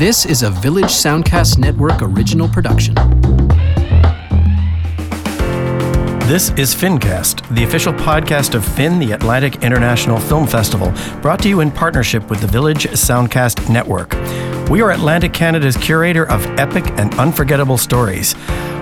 This 0.00 0.24
is 0.24 0.42
a 0.42 0.48
Village 0.48 0.86
Soundcast 0.86 1.58
Network 1.58 2.00
original 2.00 2.48
production. 2.48 2.94
This 6.26 6.48
is 6.56 6.74
FinCast, 6.74 7.46
the 7.54 7.64
official 7.64 7.92
podcast 7.92 8.54
of 8.54 8.64
Fin, 8.64 8.98
the 8.98 9.12
Atlantic 9.12 9.62
International 9.62 10.18
Film 10.18 10.46
Festival, 10.46 10.90
brought 11.20 11.42
to 11.42 11.50
you 11.50 11.60
in 11.60 11.70
partnership 11.70 12.30
with 12.30 12.40
the 12.40 12.46
Village 12.46 12.84
Soundcast 12.86 13.68
Network. 13.68 14.12
We 14.70 14.82
are 14.82 14.92
Atlantic 14.92 15.32
Canada's 15.32 15.76
curator 15.76 16.30
of 16.30 16.46
epic 16.56 16.84
and 16.90 17.12
unforgettable 17.18 17.76
stories. 17.76 18.36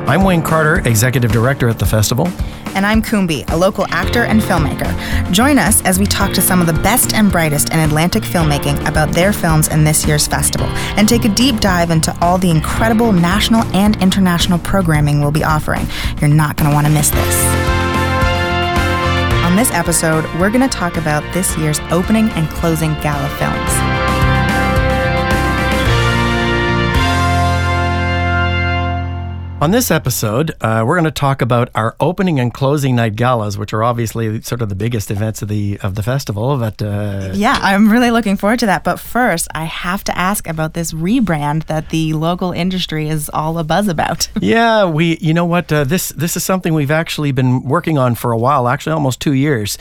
I'm 0.06 0.22
Wayne 0.22 0.42
Carter, 0.42 0.86
Executive 0.86 1.32
Director 1.32 1.66
at 1.66 1.78
the 1.78 1.86
festival. 1.86 2.28
And 2.74 2.84
I'm 2.84 3.00
Kumbi, 3.00 3.50
a 3.50 3.56
local 3.56 3.86
actor 3.88 4.24
and 4.24 4.42
filmmaker. 4.42 4.92
Join 5.32 5.56
us 5.56 5.82
as 5.86 5.98
we 5.98 6.04
talk 6.04 6.34
to 6.34 6.42
some 6.42 6.60
of 6.60 6.66
the 6.66 6.74
best 6.74 7.14
and 7.14 7.32
brightest 7.32 7.72
in 7.72 7.78
Atlantic 7.78 8.22
filmmaking 8.22 8.86
about 8.86 9.12
their 9.12 9.32
films 9.32 9.68
in 9.68 9.82
this 9.82 10.06
year's 10.06 10.26
festival 10.26 10.66
and 10.98 11.08
take 11.08 11.24
a 11.24 11.30
deep 11.30 11.58
dive 11.58 11.90
into 11.90 12.14
all 12.20 12.36
the 12.36 12.50
incredible 12.50 13.10
national 13.10 13.62
and 13.74 13.96
international 14.02 14.58
programming 14.58 15.22
we'll 15.22 15.30
be 15.30 15.42
offering. 15.42 15.86
You're 16.20 16.28
not 16.28 16.58
going 16.58 16.68
to 16.68 16.74
want 16.74 16.86
to 16.86 16.92
miss 16.92 17.08
this. 17.08 17.44
On 19.42 19.56
this 19.56 19.70
episode, 19.72 20.26
we're 20.38 20.50
going 20.50 20.60
to 20.60 20.68
talk 20.68 20.98
about 20.98 21.22
this 21.32 21.56
year's 21.56 21.80
opening 21.90 22.28
and 22.32 22.46
closing 22.50 22.92
gala 23.00 23.30
films. 23.38 23.97
On 29.60 29.72
this 29.72 29.90
episode, 29.90 30.52
uh, 30.60 30.84
we're 30.86 30.94
going 30.94 31.04
to 31.04 31.10
talk 31.10 31.42
about 31.42 31.68
our 31.74 31.96
opening 31.98 32.38
and 32.38 32.54
closing 32.54 32.94
night 32.94 33.16
galas, 33.16 33.58
which 33.58 33.72
are 33.72 33.82
obviously 33.82 34.40
sort 34.42 34.62
of 34.62 34.68
the 34.68 34.76
biggest 34.76 35.10
events 35.10 35.42
of 35.42 35.48
the 35.48 35.80
of 35.82 35.96
the 35.96 36.02
festival. 36.04 36.56
But 36.58 36.80
uh, 36.80 37.32
yeah, 37.34 37.58
I'm 37.60 37.90
really 37.90 38.12
looking 38.12 38.36
forward 38.36 38.60
to 38.60 38.66
that. 38.66 38.84
But 38.84 39.00
first, 39.00 39.48
I 39.56 39.64
have 39.64 40.04
to 40.04 40.16
ask 40.16 40.46
about 40.46 40.74
this 40.74 40.92
rebrand 40.92 41.66
that 41.66 41.90
the 41.90 42.12
local 42.12 42.52
industry 42.52 43.08
is 43.08 43.28
all 43.30 43.58
a 43.58 43.64
buzz 43.64 43.88
about. 43.88 44.28
yeah, 44.40 44.84
we, 44.84 45.18
you 45.20 45.34
know 45.34 45.44
what, 45.44 45.72
uh, 45.72 45.82
this 45.82 46.10
this 46.10 46.36
is 46.36 46.44
something 46.44 46.72
we've 46.72 46.92
actually 46.92 47.32
been 47.32 47.64
working 47.64 47.98
on 47.98 48.14
for 48.14 48.30
a 48.30 48.38
while, 48.38 48.68
actually 48.68 48.92
almost 48.92 49.18
two 49.18 49.32
years. 49.32 49.76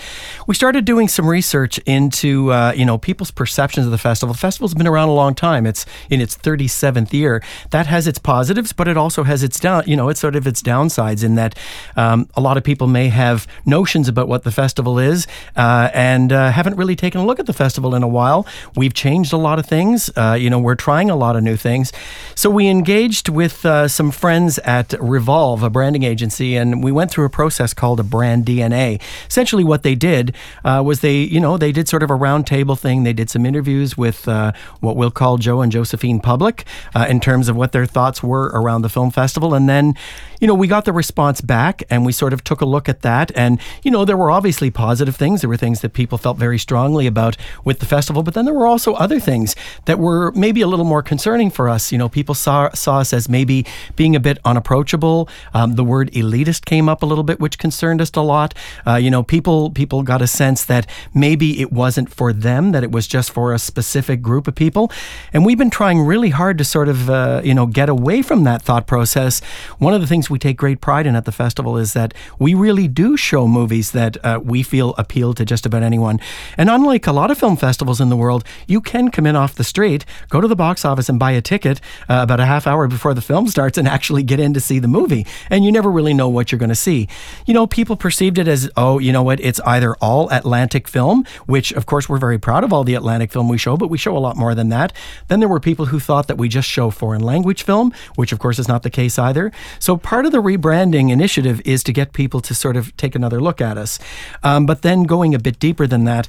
We 0.47 0.55
started 0.55 0.85
doing 0.85 1.07
some 1.07 1.27
research 1.27 1.77
into 1.85 2.51
uh, 2.51 2.73
you 2.75 2.83
know 2.83 2.97
people's 2.97 3.29
perceptions 3.29 3.85
of 3.85 3.91
the 3.91 3.99
festival. 3.99 4.33
The 4.33 4.39
festival's 4.39 4.73
been 4.73 4.87
around 4.87 5.09
a 5.09 5.13
long 5.13 5.35
time; 5.35 5.67
it's 5.67 5.85
in 6.09 6.19
its 6.19 6.35
37th 6.35 7.13
year. 7.13 7.43
That 7.69 7.85
has 7.85 8.07
its 8.07 8.17
positives, 8.17 8.73
but 8.73 8.87
it 8.87 8.97
also 8.97 9.21
has 9.21 9.43
its 9.43 9.59
down, 9.67 9.76
you 9.85 9.95
know, 9.95 10.09
it's 10.09 10.19
sort 10.19 10.35
of 10.35 10.47
its 10.47 10.61
downsides 10.61 11.23
in 11.23 11.35
that 11.35 11.57
um, 11.95 12.29
a 12.35 12.41
lot 12.41 12.57
of 12.57 12.63
people 12.63 12.87
may 12.87 13.09
have 13.09 13.47
notions 13.65 14.07
about 14.07 14.27
what 14.27 14.43
the 14.43 14.51
festival 14.51 14.99
is 14.99 15.27
uh, 15.55 15.89
and 15.93 16.31
uh, 16.31 16.51
haven't 16.51 16.75
really 16.75 16.95
taken 16.95 17.21
a 17.21 17.25
look 17.25 17.39
at 17.39 17.45
the 17.45 17.53
festival 17.53 17.95
in 17.95 18.03
a 18.03 18.07
while. 18.07 18.47
We've 18.75 18.93
changed 18.93 19.33
a 19.33 19.37
lot 19.37 19.59
of 19.59 19.65
things. 19.65 20.09
Uh, 20.15 20.37
you 20.39 20.49
know, 20.49 20.59
we're 20.59 20.75
trying 20.75 21.09
a 21.09 21.15
lot 21.15 21.35
of 21.35 21.43
new 21.43 21.55
things. 21.55 21.91
So 22.35 22.49
we 22.49 22.67
engaged 22.67 23.29
with 23.29 23.65
uh, 23.65 23.87
some 23.87 24.11
friends 24.11 24.59
at 24.59 24.93
Revolve, 24.99 25.63
a 25.63 25.69
branding 25.69 26.03
agency, 26.03 26.55
and 26.55 26.83
we 26.83 26.91
went 26.91 27.11
through 27.11 27.25
a 27.25 27.29
process 27.29 27.73
called 27.73 27.99
a 27.99 28.03
brand 28.03 28.45
DNA. 28.45 29.01
Essentially, 29.29 29.63
what 29.63 29.83
they 29.83 29.95
did 29.95 30.35
uh, 30.63 30.81
was 30.85 31.01
they, 31.01 31.17
you 31.17 31.39
know, 31.39 31.57
they 31.57 31.71
did 31.71 31.87
sort 31.87 32.03
of 32.03 32.09
a 32.09 32.17
roundtable 32.17 32.77
thing. 32.77 33.03
They 33.03 33.13
did 33.13 33.29
some 33.29 33.45
interviews 33.45 33.97
with 33.97 34.27
uh, 34.27 34.53
what 34.79 34.95
we'll 34.95 35.11
call 35.11 35.37
Joe 35.37 35.61
and 35.61 35.71
Josephine 35.71 36.19
Public 36.19 36.65
in 37.07 37.19
terms 37.19 37.47
of 37.47 37.55
what 37.55 37.71
their 37.71 37.85
thoughts 37.85 38.23
were 38.23 38.51
around 38.53 38.81
the 38.81 38.89
film 38.89 39.11
festival. 39.11 39.53
And 39.57 39.67
then, 39.67 39.95
you 40.39 40.47
know, 40.47 40.53
we 40.53 40.67
got 40.67 40.85
the 40.85 40.93
response 40.93 41.41
back 41.41 41.83
and 41.89 42.05
we 42.05 42.13
sort 42.13 42.31
of 42.31 42.43
took 42.43 42.61
a 42.61 42.65
look 42.65 42.87
at 42.87 43.01
that. 43.01 43.31
And, 43.35 43.59
you 43.83 43.91
know, 43.91 44.05
there 44.05 44.15
were 44.15 44.31
obviously 44.31 44.71
positive 44.71 45.15
things. 45.15 45.41
There 45.41 45.49
were 45.49 45.57
things 45.57 45.81
that 45.81 45.93
people 45.93 46.17
felt 46.17 46.37
very 46.37 46.59
strongly 46.59 47.07
about 47.07 47.35
with 47.65 47.79
the 47.79 47.85
festival, 47.85 48.23
but 48.23 48.33
then 48.33 48.45
there 48.45 48.53
were 48.53 48.67
also 48.67 48.93
other 48.93 49.19
things 49.19 49.55
that 49.85 49.99
were 49.99 50.31
maybe 50.33 50.61
a 50.61 50.67
little 50.67 50.85
more 50.85 51.03
concerning 51.03 51.49
for 51.49 51.67
us. 51.67 51.91
You 51.91 51.97
know, 51.97 52.07
people 52.07 52.35
saw, 52.35 52.69
saw 52.71 52.99
us 52.99 53.13
as 53.13 53.27
maybe 53.27 53.65
being 53.95 54.15
a 54.15 54.19
bit 54.19 54.37
unapproachable. 54.45 55.27
Um, 55.53 55.75
the 55.75 55.83
word 55.83 56.11
elitist 56.11 56.65
came 56.65 56.87
up 56.87 57.03
a 57.03 57.05
little 57.05 57.23
bit, 57.23 57.39
which 57.39 57.57
concerned 57.57 58.01
us 58.01 58.11
a 58.15 58.21
lot. 58.21 58.53
Uh, 58.85 58.95
you 58.95 59.11
know, 59.11 59.23
people 59.23 59.71
people 59.71 60.03
got 60.03 60.21
a 60.21 60.27
sense 60.27 60.65
that 60.65 60.87
maybe 61.13 61.61
it 61.61 61.71
wasn't 61.71 62.13
for 62.13 62.31
them, 62.33 62.71
that 62.71 62.83
it 62.83 62.91
was 62.91 63.07
just 63.07 63.31
for 63.31 63.53
a 63.53 63.59
specific 63.59 64.21
group 64.21 64.47
of 64.47 64.55
people. 64.55 64.91
And 65.33 65.45
we've 65.45 65.57
been 65.57 65.69
trying 65.69 65.99
really 66.01 66.29
hard 66.29 66.57
to 66.59 66.63
sort 66.63 66.87
of, 66.87 67.09
uh, 67.09 67.41
you 67.43 67.53
know, 67.53 67.65
get 67.65 67.89
away 67.89 68.21
from 68.21 68.43
that 68.43 68.61
thought 68.61 68.87
process 68.87 69.41
one 69.77 69.93
of 69.93 70.01
the 70.01 70.07
things 70.07 70.29
we 70.29 70.39
take 70.39 70.57
great 70.57 70.81
pride 70.81 71.05
in 71.05 71.15
at 71.15 71.25
the 71.25 71.31
festival 71.31 71.77
is 71.77 71.93
that 71.93 72.13
we 72.39 72.53
really 72.53 72.87
do 72.87 73.17
show 73.17 73.47
movies 73.47 73.91
that 73.91 74.17
uh, 74.25 74.39
we 74.43 74.63
feel 74.63 74.93
appeal 74.97 75.33
to 75.33 75.45
just 75.45 75.65
about 75.65 75.83
anyone. 75.83 76.19
And 76.57 76.69
unlike 76.69 77.07
a 77.07 77.11
lot 77.11 77.31
of 77.31 77.37
film 77.37 77.57
festivals 77.57 78.01
in 78.01 78.09
the 78.09 78.15
world, 78.15 78.43
you 78.67 78.81
can 78.81 79.09
come 79.11 79.25
in 79.25 79.35
off 79.35 79.55
the 79.55 79.63
street, 79.63 80.05
go 80.29 80.41
to 80.41 80.47
the 80.47 80.55
box 80.55 80.85
office 80.85 81.09
and 81.09 81.19
buy 81.19 81.31
a 81.31 81.41
ticket 81.41 81.79
uh, 82.09 82.19
about 82.23 82.39
a 82.39 82.45
half 82.45 82.67
hour 82.67 82.87
before 82.87 83.13
the 83.13 83.21
film 83.21 83.47
starts 83.47 83.77
and 83.77 83.87
actually 83.97 84.23
get 84.23 84.39
in 84.39 84.53
to 84.53 84.59
see 84.59 84.79
the 84.79 84.87
movie. 84.87 85.25
And 85.49 85.63
you 85.63 85.71
never 85.71 85.91
really 85.91 86.13
know 86.13 86.29
what 86.29 86.51
you're 86.51 86.59
going 86.59 86.69
to 86.69 86.75
see. 86.75 87.07
You 87.45 87.53
know, 87.53 87.67
people 87.67 87.95
perceived 87.95 88.37
it 88.37 88.47
as, 88.47 88.69
oh, 88.75 88.99
you 88.99 89.11
know 89.11 89.23
what, 89.23 89.39
it's 89.39 89.59
either 89.61 89.95
all 89.95 90.29
Atlantic 90.29 90.87
film, 90.87 91.25
which 91.45 91.71
of 91.73 91.85
course 91.85 92.09
we're 92.09 92.17
very 92.17 92.37
proud 92.39 92.63
of 92.63 92.73
all 92.73 92.83
the 92.83 92.95
Atlantic 92.95 93.31
film 93.31 93.49
we 93.49 93.57
show, 93.57 93.77
but 93.77 93.89
we 93.89 93.97
show 93.97 94.17
a 94.17 94.19
lot 94.19 94.35
more 94.35 94.55
than 94.55 94.69
that. 94.69 94.93
Then 95.27 95.39
there 95.39 95.49
were 95.49 95.59
people 95.59 95.85
who 95.87 95.99
thought 95.99 96.27
that 96.27 96.37
we 96.37 96.49
just 96.49 96.67
show 96.67 96.89
foreign 96.89 97.21
language 97.21 97.63
film, 97.63 97.93
which 98.15 98.31
of 98.31 98.39
course 98.39 98.59
is 98.59 98.67
not 98.67 98.83
the 98.83 98.89
case 98.89 99.19
either. 99.19 99.36
So 99.79 99.97
part 99.97 100.25
of 100.25 100.31
the 100.31 100.41
rebranding 100.41 101.11
initiative 101.11 101.61
is 101.65 101.83
to 101.83 101.93
get 101.93 102.13
people 102.13 102.39
to 102.41 102.53
sort 102.53 102.77
of 102.77 102.95
take 102.97 103.15
another 103.15 103.39
look 103.39 103.61
at 103.61 103.77
us. 103.77 103.99
Um, 104.43 104.65
but 104.65 104.81
then 104.81 105.03
going 105.03 105.35
a 105.35 105.39
bit 105.39 105.59
deeper 105.59 105.87
than 105.87 106.03
that, 106.05 106.27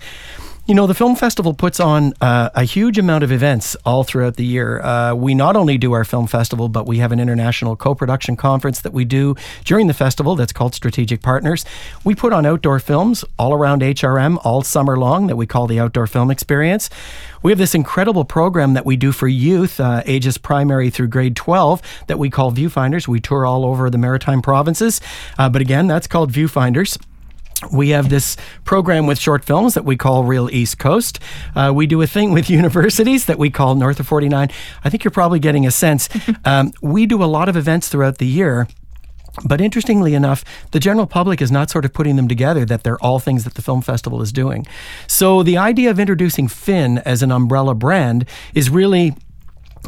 you 0.69 0.75
know, 0.75 0.87
the 0.87 0.95
film 0.95 1.17
festival 1.17 1.55
puts 1.55 1.81
on 1.81 2.13
uh, 2.21 2.51
a 2.55 2.63
huge 2.63 2.99
amount 2.99 3.25
of 3.25 3.33
events 3.33 3.75
all 3.87 4.05
throughout 4.05 4.37
the 4.37 4.45
year. 4.45 4.83
Uh, 4.83 5.15
we 5.15 5.35
not 5.35 5.57
only 5.57 5.79
do 5.79 5.95
our 5.95 6.05
film 6.05 6.27
festival, 6.27 6.69
but 6.69 6.87
we 6.87 6.99
have 6.99 7.11
an 7.11 7.19
international 7.19 7.75
co 7.75 7.95
production 7.95 8.37
conference 8.37 8.83
that 8.83 8.93
we 8.93 9.07
do 9.07 9.35
during 9.65 9.87
the 9.87 9.95
festival 9.95 10.37
that's 10.37 10.53
called 10.53 10.75
Strategic 10.75 11.23
Partners. 11.23 11.65
We 12.05 12.15
put 12.15 12.35
on 12.35 12.45
outdoor 12.45 12.81
films 12.81 13.25
all 13.39 13.55
around 13.55 13.81
HRM 13.81 14.39
all 14.45 14.61
summer 14.61 14.99
long 14.99 15.29
that 15.29 15.37
we 15.37 15.47
call 15.47 15.67
the 15.67 15.81
Outdoor 15.81 16.07
Film 16.07 16.31
Experience. 16.31 16.91
We 17.43 17.51
have 17.51 17.59
this 17.59 17.75
incredible 17.75 18.27
program 18.27 18.75
that 18.75 18.85
we 18.85 18.97
do 18.97 19.11
for 19.11 19.27
youth, 19.27 19.81
uh, 19.81 20.03
ages 20.05 20.37
primary 20.37 20.91
through 20.91 21.09
grade 21.09 21.35
12, 21.35 21.81
that 22.09 22.19
we 22.19 22.29
call 22.29 22.53
Viewfinders. 22.53 23.09
We 23.09 23.21
tour 23.21 23.47
all 23.47 23.65
over 23.65 23.89
the 23.89 23.97
maritime 23.97 24.43
provinces. 24.43 25.01
Uh, 25.39 25.49
but 25.49 25.63
again, 25.63 25.87
that's 25.87 26.07
called 26.07 26.31
Viewfinders 26.31 26.99
we 27.73 27.91
have 27.91 28.09
this 28.09 28.37
program 28.65 29.07
with 29.07 29.19
short 29.19 29.45
films 29.45 29.75
that 29.75 29.85
we 29.85 29.97
call 29.97 30.25
Reel 30.25 30.49
East 30.51 30.79
Coast. 30.79 31.19
Uh, 31.57 31.73
we 31.75 31.87
do 31.87 32.01
a 32.03 32.07
thing 32.07 32.33
with 32.37 32.49
universities 32.49 33.27
that 33.27 33.39
we 33.39 33.51
call 33.51 33.75
North 33.75 34.01
of 34.01 34.07
49. 34.07 34.49
I 34.85 34.91
think 34.91 35.05
you're 35.05 35.11
probably 35.11 35.39
getting 35.39 35.67
a 35.67 35.71
sense. 35.71 36.09
Um, 36.45 36.73
we 36.81 37.05
do 37.05 37.23
a 37.23 37.27
lot 37.27 37.49
of 37.49 37.57
events 37.57 37.89
throughout 37.89 38.19
the 38.19 38.27
year. 38.27 38.69
But 39.45 39.61
interestingly 39.61 40.15
enough, 40.15 40.45
the 40.71 40.81
general 40.81 41.07
public 41.07 41.43
is 41.43 41.51
not 41.51 41.69
sort 41.69 41.85
of 41.85 41.93
putting 41.93 42.17
them 42.17 42.29
together 42.29 42.65
that 42.65 42.85
they're 42.85 42.99
all 42.99 43.19
things 43.19 43.45
that 43.45 43.55
the 43.55 43.63
film 43.63 43.83
festival 43.83 44.23
is 44.23 44.33
doing. 44.33 44.67
So 45.07 45.43
the 45.43 45.59
idea 45.59 45.91
of 45.91 45.99
introducing 45.99 46.49
Fin 46.49 46.99
as 46.99 47.23
an 47.23 47.31
umbrella 47.31 47.75
brand 47.75 48.25
is 48.55 48.71
really 48.71 49.15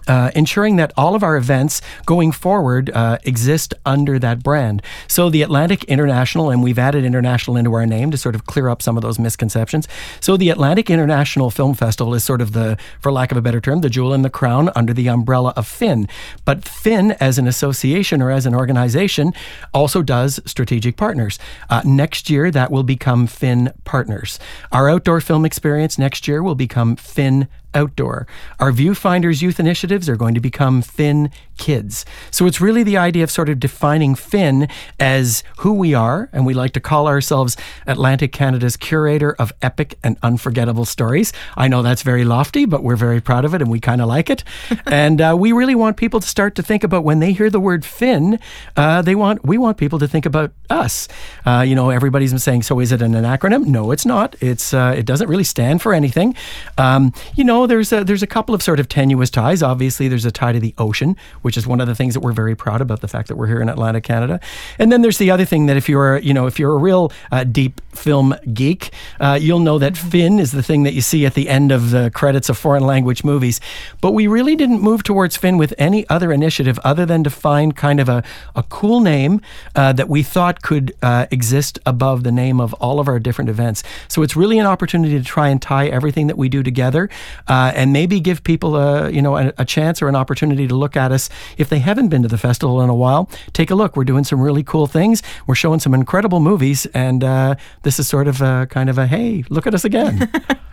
uh, 0.09 0.31
ensuring 0.35 0.77
that 0.77 0.93
all 0.97 1.15
of 1.15 1.23
our 1.23 1.37
events 1.37 1.81
going 2.07 2.33
forward 2.33 2.91
uh, 2.91 3.19
exist 3.25 3.75
under 3.85 4.19
that 4.19 4.43
brand. 4.43 4.83
So 5.09 5.31
the 5.31 5.43
Atlantic 5.43 5.85
International, 5.85 6.51
and 6.51 6.63
we've 6.63 6.79
added 6.79 7.05
international 7.05 7.57
into 7.57 7.73
our 7.75 7.87
name 7.87 8.11
to 8.11 8.17
sort 8.17 8.35
of 8.35 8.47
clear 8.47 8.69
up 8.69 8.83
some 8.83 8.97
of 8.97 9.03
those 9.03 9.19
misconceptions. 9.19 9.89
So 10.21 10.37
the 10.37 10.51
Atlantic 10.51 10.91
International 10.91 11.51
Film 11.51 11.75
Festival 11.75 12.15
is 12.15 12.25
sort 12.25 12.41
of 12.41 12.53
the, 12.53 12.79
for 13.01 13.13
lack 13.13 13.33
of 13.33 13.39
a 13.39 13.43
better 13.43 13.61
term, 13.61 13.81
the 13.81 13.91
jewel 13.91 14.15
in 14.15 14.23
the 14.23 14.31
crown 14.31 14.71
under 14.75 14.93
the 14.93 15.09
umbrella 15.09 15.53
of 15.57 15.67
Fin. 15.67 16.09
But 16.45 16.65
Fin, 16.65 17.13
as 17.13 17.39
an 17.39 17.47
association 17.47 18.23
or 18.23 18.31
as 18.31 18.47
an 18.47 18.55
organization, 18.55 19.33
also 19.73 20.03
does 20.03 20.41
strategic 20.47 20.97
partners. 20.97 21.39
Uh, 21.69 21.83
next 21.85 22.31
year, 22.31 22.51
that 22.51 22.71
will 22.71 22.83
become 22.83 23.27
Fin 23.27 23.73
Partners. 23.85 24.39
Our 24.73 24.89
outdoor 24.89 25.21
film 25.21 25.45
experience 25.45 25.99
next 25.99 26.27
year 26.29 26.43
will 26.43 26.55
become 26.55 26.97
Fin 26.97 27.49
outdoor. 27.75 28.27
Our 28.59 28.73
Viewfinders 28.73 29.43
youth 29.43 29.61
initiatives 29.61 30.09
are 30.09 30.17
going 30.17 30.35
to 30.35 30.41
become 30.41 30.83
Fin 30.83 31.31
Kids. 31.59 32.05
So 32.31 32.47
it's 32.47 32.61
really 32.61 32.83
the 32.83 32.97
idea 32.97 33.23
of 33.23 33.31
sort 33.31 33.49
of 33.49 33.61
defining 33.61 34.15
Fin 34.15 34.69
as 34.99 35.45
who 35.59 35.73
we 35.75 35.95
are, 35.95 36.29
and 36.33 36.47
we 36.47 36.55
like 36.55 36.73
to 36.73 36.81
call 36.81 37.07
ourselves 37.07 37.57
Atlantic 37.87 38.33
Canada's 38.33 38.77
curator 38.77 39.35
of 39.39 39.53
epic 39.63 39.99
and 40.03 40.17
unforgettable 40.23 40.85
stories. 40.85 41.33
I 41.57 41.69
know 41.69 41.83
that's 41.83 42.03
very 42.03 42.25
lofty, 42.25 42.65
but 42.65 42.83
we're 42.83 42.97
very 42.97 43.21
proud 43.21 43.45
of 43.45 43.55
it 43.55 43.63
and 43.63 43.71
we 43.71 43.79
kind 43.79 44.01
of 44.01 44.09
like 44.09 44.31
it. 44.31 44.43
and 44.87 45.21
uh, 45.21 45.37
we 45.39 45.53
really 45.53 45.75
want 45.75 45.97
people 45.97 46.21
to 46.21 46.27
start 46.27 46.55
to 46.57 46.63
think 46.63 46.83
about 46.83 47.05
when 47.05 47.21
they 47.21 47.33
hear 47.33 47.51
the 47.51 47.61
word 47.61 47.85
Fin, 47.85 48.39
uh, 48.77 49.03
they 49.03 49.15
want 49.15 49.45
we 49.45 49.59
want 49.59 49.77
people 49.77 49.99
to 49.99 50.09
think 50.09 50.27
about 50.27 50.53
us. 50.71 51.09
Uh, 51.45 51.65
you 51.67 51.75
know, 51.75 51.91
everybody's 51.91 52.31
been 52.31 52.39
saying, 52.39 52.63
so 52.63 52.81
is 52.81 52.93
it 52.93 53.03
an, 53.03 53.15
an 53.15 53.25
acronym? 53.25 53.67
No, 53.67 53.91
it's 53.91 54.07
not. 54.07 54.35
It's 54.41 54.73
uh, 54.73 54.95
it 54.97 55.07
doesn't 55.07 55.29
really 55.29 55.45
stand 55.45 55.83
for 55.83 55.93
anything. 55.93 56.35
Um, 56.79 57.13
you 57.35 57.45
know 57.45 57.60
there's 57.67 57.93
a, 57.93 58.05
there's 58.05 58.23
a 58.23 58.27
couple 58.27 58.55
of 58.55 58.63
sort 58.63 58.81
of 58.81 58.89
tenuous 58.89 59.31
ties. 59.31 59.63
Obviously, 59.63 60.09
there's 60.09 60.25
a 60.25 60.31
tie 60.31 60.53
to 60.53 60.61
the 60.61 60.75
ocean, 60.79 61.17
which 61.43 61.57
is 61.57 61.67
one 61.67 61.81
of 61.81 61.87
the 61.87 61.95
things 61.95 62.15
that 62.15 62.21
we're 62.21 62.33
very 62.33 62.55
proud 62.55 62.81
about 62.81 63.01
the 63.01 63.09
fact 63.09 63.29
that 63.29 63.37
we're 63.37 63.47
here 63.47 63.61
in 63.61 63.69
Atlantic, 63.69 64.05
Canada. 64.05 64.41
And 64.79 64.91
then 64.91 65.03
there's 65.03 65.19
the 65.19 65.31
other 65.31 65.45
thing 65.45 65.67
that 65.67 65.77
if 65.77 65.89
you're, 65.89 66.19
you 66.19 66.35
know, 66.35 66.47
if 66.47 66.59
you're 66.59 66.75
a 66.75 66.79
real 66.79 67.13
uh, 67.33 67.45
deep 67.45 67.81
film 67.93 68.35
geek, 68.53 68.93
uh, 69.21 69.39
you'll 69.41 69.61
know 69.61 69.79
that 69.79 69.97
Fin 69.97 70.39
is 70.39 70.53
the 70.53 70.63
thing 70.63 70.85
that 70.85 70.95
you 70.95 71.01
see 71.01 71.27
at 71.27 71.35
the 71.35 71.49
end 71.49 71.73
of 71.73 71.91
the 71.91 72.11
credits 72.15 72.49
of 72.49 72.57
foreign 72.57 72.85
language 72.87 73.25
movies. 73.25 73.61
But 74.01 74.13
we 74.13 74.27
really 74.27 74.57
didn't 74.57 74.81
move 74.81 75.03
towards 75.03 75.37
Fin 75.37 75.59
with 75.59 75.75
any 75.79 76.09
other 76.09 76.33
initiative 76.33 76.79
other 76.85 77.05
than 77.07 77.25
to 77.25 77.31
find 77.31 77.77
kind 77.77 78.01
of 78.01 78.09
a, 78.09 78.23
a 78.55 78.63
cool 78.65 79.01
name 79.01 79.41
uh, 79.75 79.93
that 79.93 80.09
we 80.09 80.23
thought 80.23 80.63
could 80.63 80.95
uh, 81.03 81.27
exist 81.31 81.79
above 81.87 82.23
the 82.23 82.33
name 82.33 82.61
of 82.61 82.75
all 82.75 83.01
of 83.01 83.09
our 83.09 83.19
different 83.19 83.51
events. 83.51 83.83
So 84.09 84.23
it's 84.23 84.37
really 84.37 84.59
an 84.59 84.67
opportunity 84.67 85.19
to 85.19 85.25
try 85.25 85.49
and 85.49 85.61
tie 85.61 85.89
everything 85.89 86.27
that 86.29 86.39
we 86.39 86.49
do 86.49 86.63
together 86.63 87.09
uh, 87.51 87.73
and 87.75 87.93
maybe 87.93 88.21
give 88.21 88.45
people 88.45 88.77
a, 88.77 89.11
you 89.11 89.21
know, 89.21 89.37
a, 89.37 89.53
a 89.59 89.65
chance 89.65 90.01
or 90.01 90.09
an 90.09 90.15
opportunity 90.15 90.69
to 90.69 90.75
look 90.75 90.97
at 90.97 91.11
us 91.11 91.29
if 91.59 91.69
they 91.69 91.81
haven't 91.81 92.09
been 92.09 92.23
to 92.23 92.29
the 92.29 92.39
festival 92.39 92.81
in 92.81 92.89
a 92.89 92.95
while. 92.95 93.29
Take 93.53 93.71
a 93.71 93.75
look. 93.75 93.97
We're 93.97 94.05
doing 94.05 94.23
some 94.23 94.41
really 94.41 94.63
cool 94.63 94.87
things. 94.87 95.21
We're 95.49 95.57
showing 95.57 95.81
some 95.81 95.93
incredible 95.93 96.39
movies, 96.39 96.87
and 96.95 97.25
uh, 97.25 97.57
this 97.83 97.99
is 97.99 98.07
sort 98.07 98.29
of 98.29 98.41
a 98.41 98.69
kind 98.71 98.89
of 98.89 98.99
a 98.99 99.07
hey, 99.09 99.45
look 99.51 99.67
at 99.67 99.75
us 99.75 99.85
again. 99.85 100.31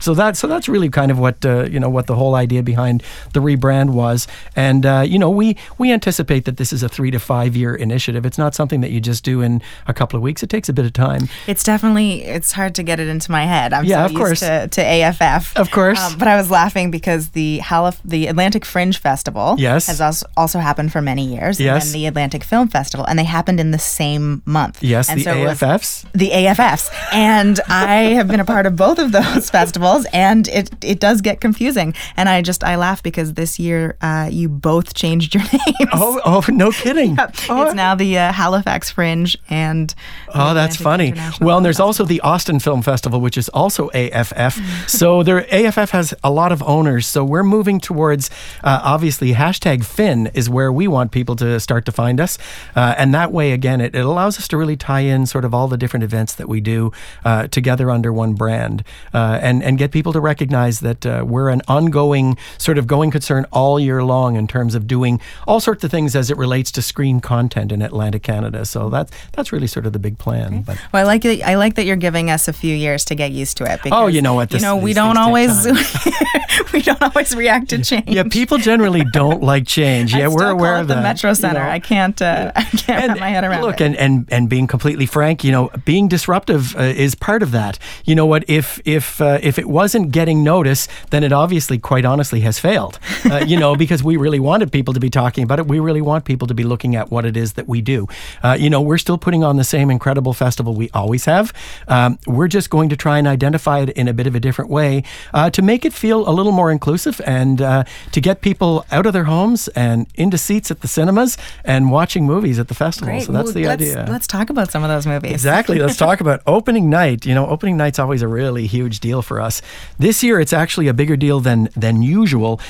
So 0.00 0.14
that 0.14 0.36
so 0.36 0.46
that's 0.46 0.68
really 0.68 0.88
kind 0.90 1.10
of 1.10 1.18
what 1.18 1.44
uh, 1.44 1.64
you 1.64 1.80
know 1.80 1.88
what 1.88 2.06
the 2.06 2.14
whole 2.14 2.34
idea 2.34 2.62
behind 2.62 3.02
the 3.32 3.40
rebrand 3.40 3.90
was, 3.90 4.26
and 4.54 4.84
uh, 4.84 5.02
you 5.06 5.18
know 5.18 5.30
we 5.30 5.56
we 5.78 5.90
anticipate 5.92 6.44
that 6.44 6.56
this 6.58 6.72
is 6.72 6.82
a 6.82 6.88
three 6.88 7.10
to 7.10 7.18
five 7.18 7.56
year 7.56 7.74
initiative. 7.74 8.26
It's 8.26 8.38
not 8.38 8.54
something 8.54 8.80
that 8.82 8.90
you 8.90 9.00
just 9.00 9.24
do 9.24 9.40
in 9.40 9.62
a 9.86 9.94
couple 9.94 10.16
of 10.16 10.22
weeks. 10.22 10.42
It 10.42 10.50
takes 10.50 10.68
a 10.68 10.72
bit 10.72 10.84
of 10.84 10.92
time. 10.92 11.28
It's 11.46 11.64
definitely 11.64 12.24
it's 12.24 12.52
hard 12.52 12.74
to 12.76 12.82
get 12.82 13.00
it 13.00 13.08
into 13.08 13.30
my 13.30 13.44
head. 13.44 13.72
I'm 13.72 13.84
Yeah, 13.84 14.02
so 14.02 14.04
of 14.06 14.10
used 14.12 14.20
course. 14.20 14.40
to, 14.40 14.68
to 14.68 14.80
AFF, 14.82 15.56
Of 15.56 15.70
course. 15.70 15.98
Um, 16.00 16.18
but 16.18 16.28
I 16.28 16.36
was 16.36 16.50
laughing 16.50 16.90
because 16.90 17.30
the 17.30 17.60
Halif- 17.64 18.00
the 18.04 18.26
Atlantic 18.26 18.64
Fringe 18.64 18.98
Festival 18.98 19.54
Yes. 19.58 19.86
has 19.86 20.00
also, 20.00 20.26
also 20.36 20.58
happened 20.58 20.92
for 20.92 21.00
many 21.00 21.24
years, 21.26 21.58
Yes. 21.58 21.86
and 21.86 21.94
the 21.94 22.06
Atlantic 22.06 22.44
Film 22.44 22.68
Festival, 22.68 23.06
and 23.06 23.18
they 23.18 23.24
happened 23.24 23.60
in 23.60 23.70
the 23.70 23.78
same 23.78 24.42
month. 24.44 24.82
Yes, 24.82 25.08
and 25.08 25.20
the 25.20 25.24
so 25.24 25.34
AFFs. 25.34 26.04
the 26.12 26.30
AFFs. 26.30 26.90
And 27.12 27.60
I 27.68 28.14
have 28.18 28.28
been 28.28 28.40
a 28.40 28.44
part 28.44 28.66
of 28.66 28.76
both 28.76 28.98
of 28.98 29.12
those 29.12 29.48
festivals, 29.58 29.85
and 30.12 30.48
it 30.48 30.70
it 30.84 31.00
does 31.00 31.20
get 31.20 31.40
confusing. 31.40 31.94
And 32.16 32.28
I 32.28 32.42
just 32.42 32.64
I 32.64 32.76
laugh 32.76 33.02
because 33.02 33.34
this 33.34 33.58
year 33.58 33.96
uh, 34.00 34.28
you 34.30 34.48
both 34.48 34.94
changed 34.94 35.34
your 35.34 35.42
names. 35.52 35.90
Oh, 35.92 36.20
oh, 36.24 36.44
no 36.48 36.70
kidding. 36.70 37.16
Oh, 37.48 37.64
it's 37.64 37.74
now 37.74 37.94
the 37.94 38.18
uh, 38.18 38.32
Halifax 38.32 38.90
Fringe 38.90 39.36
and. 39.48 39.94
Oh, 40.34 40.54
that's 40.54 40.76
funny. 40.76 41.14
Well, 41.40 41.58
and 41.58 41.66
there's 41.66 41.78
also 41.78 42.04
the 42.04 42.20
Austin 42.22 42.58
Film 42.60 42.82
Festival, 42.82 43.20
which 43.20 43.36
is 43.36 43.48
also 43.50 43.88
AFF. 43.90 44.58
so 44.88 45.22
there, 45.22 45.46
AFF 45.52 45.90
has 45.90 46.14
a 46.24 46.30
lot 46.30 46.50
of 46.50 46.62
owners. 46.62 47.06
So 47.06 47.24
we're 47.24 47.44
moving 47.44 47.78
towards, 47.78 48.30
uh, 48.64 48.80
obviously, 48.82 49.32
hashtag 49.32 49.84
Fin 49.84 50.28
is 50.34 50.48
where 50.48 50.72
we 50.72 50.88
want 50.88 51.12
people 51.12 51.36
to 51.36 51.60
start 51.60 51.84
to 51.86 51.92
find 51.92 52.20
us. 52.20 52.38
Uh, 52.74 52.94
and 52.98 53.14
that 53.14 53.32
way, 53.32 53.52
again, 53.52 53.80
it, 53.80 53.94
it 53.94 54.04
allows 54.04 54.38
us 54.38 54.48
to 54.48 54.56
really 54.56 54.76
tie 54.76 55.00
in 55.00 55.26
sort 55.26 55.44
of 55.44 55.54
all 55.54 55.68
the 55.68 55.76
different 55.76 56.04
events 56.04 56.34
that 56.34 56.48
we 56.48 56.60
do 56.60 56.90
uh, 57.24 57.46
together 57.48 57.90
under 57.90 58.12
one 58.12 58.34
brand 58.34 58.82
uh, 59.14 59.38
and, 59.42 59.62
and 59.76 59.78
get 59.78 59.90
people 59.90 60.14
to 60.14 60.20
recognize 60.20 60.80
that 60.80 61.04
uh, 61.04 61.22
we're 61.26 61.50
an 61.50 61.60
ongoing 61.68 62.38
sort 62.56 62.78
of 62.78 62.86
going 62.86 63.10
concern 63.10 63.44
all 63.52 63.78
year 63.78 64.02
long 64.02 64.34
in 64.36 64.46
terms 64.46 64.74
of 64.74 64.86
doing 64.86 65.20
all 65.46 65.60
sorts 65.60 65.84
of 65.84 65.90
things 65.90 66.16
as 66.16 66.30
it 66.30 66.38
relates 66.38 66.70
to 66.72 66.80
screen 66.80 67.20
content 67.20 67.70
in 67.72 67.82
Atlantic 67.82 68.22
Canada. 68.22 68.64
So 68.64 68.88
that's, 68.88 69.12
that's 69.32 69.52
really 69.52 69.66
sort 69.66 69.84
of 69.84 69.92
the 69.92 69.98
big 69.98 70.16
plan. 70.16 70.62
But 70.62 70.78
Well, 70.94 71.02
I 71.02 71.06
like 71.06 71.22
that. 71.24 71.42
I 71.46 71.56
like 71.56 71.74
that 71.74 71.84
you're 71.84 71.96
giving 71.96 72.30
us 72.30 72.48
a 72.48 72.54
few 72.54 72.74
years 72.74 73.04
to 73.06 73.14
get 73.14 73.32
used 73.32 73.58
to 73.58 73.64
it. 73.64 73.82
Because, 73.82 73.98
Oh, 74.00 74.06
you 74.06 74.22
know 74.22 74.32
what, 74.32 74.50
you 74.54 74.60
know, 74.60 74.76
we 74.78 74.94
don't 74.94 75.18
always 75.18 75.66
we 76.72 76.80
don't 76.80 77.02
always 77.02 77.34
react 77.36 77.68
to 77.70 77.82
change. 77.82 78.08
Yeah, 78.08 78.22
people 78.24 78.56
generally 78.56 79.04
don't 79.04 79.42
like 79.42 79.66
change. 79.66 80.14
Yeah, 80.14 80.28
we're 80.28 80.48
aware 80.48 80.76
of 80.76 80.88
the 80.88 80.94
that. 80.94 81.02
Metro 81.02 81.30
you 81.30 81.34
Center. 81.34 81.60
know. 81.60 81.68
I 81.68 81.80
can't. 81.80 82.20
Uh, 82.22 82.52
I 82.56 82.62
can't 82.64 83.08
wrap 83.08 83.18
my 83.18 83.28
head 83.28 83.44
around 83.44 83.62
look, 83.62 83.80
it. 83.80 83.84
and, 83.84 83.96
and 83.96 84.28
and 84.32 84.48
being 84.48 84.66
completely 84.66 85.04
frank, 85.06 85.44
you 85.44 85.52
know, 85.52 85.68
being 85.84 86.08
disruptive 86.08 86.74
uh, 86.76 86.80
is 86.82 87.14
part 87.14 87.42
of 87.42 87.50
that. 87.52 87.78
You 88.04 88.14
know 88.14 88.26
what? 88.26 88.44
If 88.48 88.80
if 88.84 89.20
uh, 89.20 89.38
if 89.42 89.58
it 89.58 89.65
wasn't 89.68 90.10
getting 90.10 90.42
notice, 90.42 90.88
then 91.10 91.24
it 91.24 91.32
obviously, 91.32 91.78
quite 91.78 92.04
honestly, 92.04 92.40
has 92.40 92.58
failed. 92.58 92.98
Uh, 93.24 93.44
you 93.46 93.58
know, 93.58 93.76
because 93.84 94.02
we 94.02 94.16
really 94.16 94.40
wanted 94.40 94.72
people 94.72 94.94
to 94.94 95.00
be 95.00 95.10
talking 95.10 95.44
about 95.44 95.58
it. 95.58 95.66
We 95.66 95.78
really 95.80 96.00
want 96.02 96.24
people 96.24 96.48
to 96.48 96.54
be 96.54 96.64
looking 96.64 96.96
at 96.96 97.10
what 97.10 97.24
it 97.24 97.36
is 97.36 97.54
that 97.54 97.68
we 97.68 97.80
do. 97.80 98.06
Uh, 98.42 98.56
you 98.58 98.70
know, 98.70 98.80
we're 98.80 98.98
still 98.98 99.18
putting 99.18 99.44
on 99.44 99.56
the 99.56 99.64
same 99.64 99.90
incredible 99.90 100.32
festival 100.32 100.74
we 100.74 100.90
always 100.90 101.24
have. 101.24 101.52
Um, 101.88 102.18
we're 102.26 102.48
just 102.48 102.70
going 102.70 102.88
to 102.90 102.96
try 102.96 103.18
and 103.18 103.26
identify 103.26 103.80
it 103.80 103.90
in 103.90 104.08
a 104.08 104.12
bit 104.12 104.26
of 104.26 104.34
a 104.34 104.40
different 104.40 104.70
way 104.70 105.02
uh, 105.34 105.50
to 105.50 105.62
make 105.62 105.84
it 105.84 105.92
feel 105.92 106.28
a 106.28 106.32
little 106.32 106.52
more 106.52 106.70
inclusive 106.70 107.20
and 107.26 107.60
uh, 107.60 107.84
to 108.12 108.20
get 108.20 108.40
people 108.40 108.84
out 108.90 109.06
of 109.06 109.12
their 109.12 109.24
homes 109.24 109.68
and 109.68 110.06
into 110.14 110.38
seats 110.38 110.70
at 110.70 110.80
the 110.80 110.88
cinemas 110.88 111.36
and 111.64 111.90
watching 111.90 112.24
movies 112.26 112.58
at 112.58 112.68
the 112.68 112.74
festival. 112.74 113.08
Great. 113.12 113.24
So 113.24 113.32
that's 113.32 113.46
Well, 113.46 113.54
the 113.54 113.66
let's, 113.66 113.82
idea. 113.82 114.06
Let's 114.08 114.26
talk 114.26 114.50
about 114.50 114.70
some 114.70 114.82
of 114.82 114.88
those 114.88 115.06
movies. 115.06 115.32
Exactly. 115.32 115.78
Let's 115.78 115.96
talk 115.96 116.20
about 116.26 116.42
opening 116.46 116.90
night. 116.90 117.26
You 117.26 117.34
know, 117.34 117.46
opening 117.46 117.76
night's 117.76 117.98
always 117.98 118.22
a 118.22 118.28
really 118.28 118.66
huge 118.66 119.00
deal 119.00 119.22
for 119.22 119.40
us. 119.40 119.55
This 119.98 120.22
year, 120.22 120.40
it's 120.40 120.52
actually 120.52 120.88
a 120.88 120.94
bigger 120.94 121.16
deal 121.16 121.40
than 121.40 121.68
than 121.76 122.02
usual. 122.02 122.60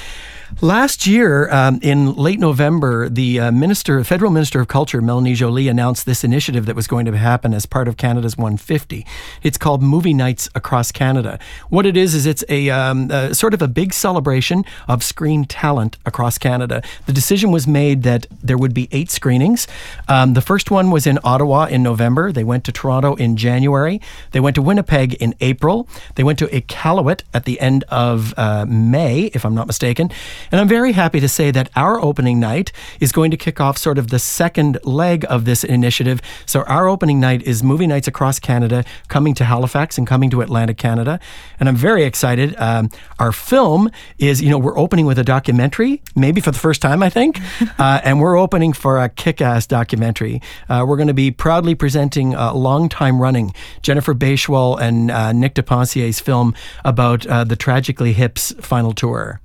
Last 0.63 1.07
year, 1.07 1.53
um, 1.53 1.81
in 1.83 2.15
late 2.15 2.41
November, 2.41 3.11
the 3.11 3.39
uh, 3.41 3.53
minister, 3.53 4.03
federal 4.05 4.31
minister 4.31 4.59
of 4.59 4.69
culture, 4.69 5.03
Melanie 5.03 5.35
Joly, 5.35 5.69
announced 5.69 6.07
this 6.07 6.25
initiative 6.25 6.65
that 6.65 6.75
was 6.75 6.87
going 6.87 7.05
to 7.05 7.15
happen 7.15 7.53
as 7.53 7.67
part 7.67 7.89
of 7.89 7.99
Canada's 7.99 8.39
150. 8.39 9.05
It's 9.43 9.59
called 9.59 9.83
Movie 9.83 10.15
Nights 10.15 10.49
Across 10.55 10.93
Canada. 10.93 11.39
What 11.69 11.85
it 11.85 11.95
is 11.95 12.15
is 12.15 12.25
it's 12.25 12.43
a 12.49 12.71
um, 12.71 13.11
uh, 13.11 13.35
sort 13.35 13.53
of 13.53 13.61
a 13.61 13.69
big 13.69 13.93
celebration 13.93 14.65
of 14.89 15.05
screen 15.05 15.45
talent 15.45 15.99
across 16.07 16.39
Canada. 16.39 16.83
The 17.05 17.13
decision 17.13 17.51
was 17.51 17.67
made 17.67 18.03
that 18.05 18.27
there 18.43 18.57
would 18.57 18.73
be 18.73 18.89
eight 18.93 19.11
screenings. 19.11 19.69
Um, 20.09 20.33
the 20.33 20.41
first 20.41 20.71
one 20.71 20.91
was 20.91 21.07
in 21.07 21.19
Ottawa 21.23 21.67
in 21.67 21.83
November. 21.83 22.33
They 22.33 22.45
went 22.45 22.65
to 22.65 22.73
Toronto 22.73 23.15
in 23.17 23.37
January. 23.37 24.01
They 24.31 24.41
went 24.41 24.57
to 24.57 24.63
Winnipeg 24.63 25.13
in 25.17 25.35
April. 25.43 25.87
They 26.15 26.25
went 26.25 26.39
to 26.39 26.47
Iqaluit 26.47 27.25
at 27.35 27.45
the 27.45 27.61
end 27.61 27.85
of 27.89 28.33
uh, 28.39 28.65
May, 28.67 29.25
if 29.35 29.45
I'm 29.45 29.55
not 29.55 29.67
mistaken. 29.67 30.11
And 30.51 30.61
I'm 30.61 30.69
very 30.69 30.93
happy 30.93 31.21
to 31.21 31.29
say 31.29 31.51
that 31.51 31.71
our 31.77 32.01
opening 32.01 32.41
night 32.41 32.73
is 33.01 33.13
going 33.13 33.31
to 33.31 33.37
kick 33.37 33.61
off 33.61 33.79
sort 33.79 33.99
of 33.99 34.09
the 34.09 34.19
second 34.19 34.79
leg 34.85 35.25
of 35.29 35.45
this 35.45 35.65
initiative. 35.65 36.21
So 36.47 36.63
our 36.63 36.89
opening 36.89 37.21
night 37.21 37.43
is 37.43 37.63
movie 37.63 37.87
nights 37.87 38.09
across 38.09 38.39
Canada, 38.39 38.85
coming 39.09 39.35
to 39.35 39.45
Halifax 39.45 39.99
and 39.99 40.07
coming 40.07 40.31
to 40.31 40.41
Atlantic 40.41 40.79
Canada. 40.79 41.21
And 41.59 41.69
I'm 41.69 41.77
very 41.77 42.05
excited. 42.05 42.55
Um, 42.59 42.91
our 43.19 43.33
film 43.33 43.91
is, 44.19 44.43
you 44.43 44.51
know, 44.51 44.59
we're 44.59 44.79
opening 44.79 45.07
with 45.07 45.19
a 45.19 45.25
documentary, 45.25 46.03
maybe 46.15 46.41
for 46.41 46.51
the 46.51 46.59
first 46.59 46.83
time, 46.83 47.03
I 47.03 47.11
think. 47.11 47.41
uh, 47.79 48.01
and 48.05 48.21
we're 48.21 48.37
opening 48.37 48.73
for 48.73 48.99
a 48.99 49.09
kick 49.09 49.41
ass 49.41 49.67
documentary. 49.67 50.41
Uh, 50.69 50.85
we're 50.87 50.97
going 50.97 51.09
to 51.09 51.15
be 51.15 51.31
proudly 51.31 51.75
presenting 51.75 52.35
a 52.35 52.55
long 52.55 52.89
time 52.89 53.21
running 53.21 53.53
Jennifer 53.83 54.15
Baichwal 54.15 54.81
and 54.81 55.11
uh, 55.11 55.33
Nick 55.33 55.55
de 55.55 55.63
Pencier's 55.63 56.21
film 56.21 56.55
about 56.85 57.27
uh, 57.27 57.45
the 57.45 57.57
Tragically 57.57 58.13
Hip's 58.13 58.53
final 58.61 58.93
tour. 58.93 59.41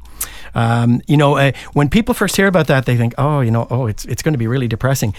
Um, 0.56 1.02
you 1.08 1.18
know, 1.18 1.38
uh, 1.38 1.52
when 1.74 1.90
people 1.90 2.14
first 2.14 2.36
hear 2.36 2.48
about 2.48 2.68
that, 2.68 2.86
they 2.86 2.98
think, 2.98 3.14
oh, 3.18 3.42
you 3.42 3.52
know, 3.52 3.68
oh, 3.70 3.88
it's 3.88 4.06
it's 4.06 4.22
going 4.22 4.34
to 4.34 4.40
be 4.40 4.48
really 4.48 4.68
depressing. 4.68 5.14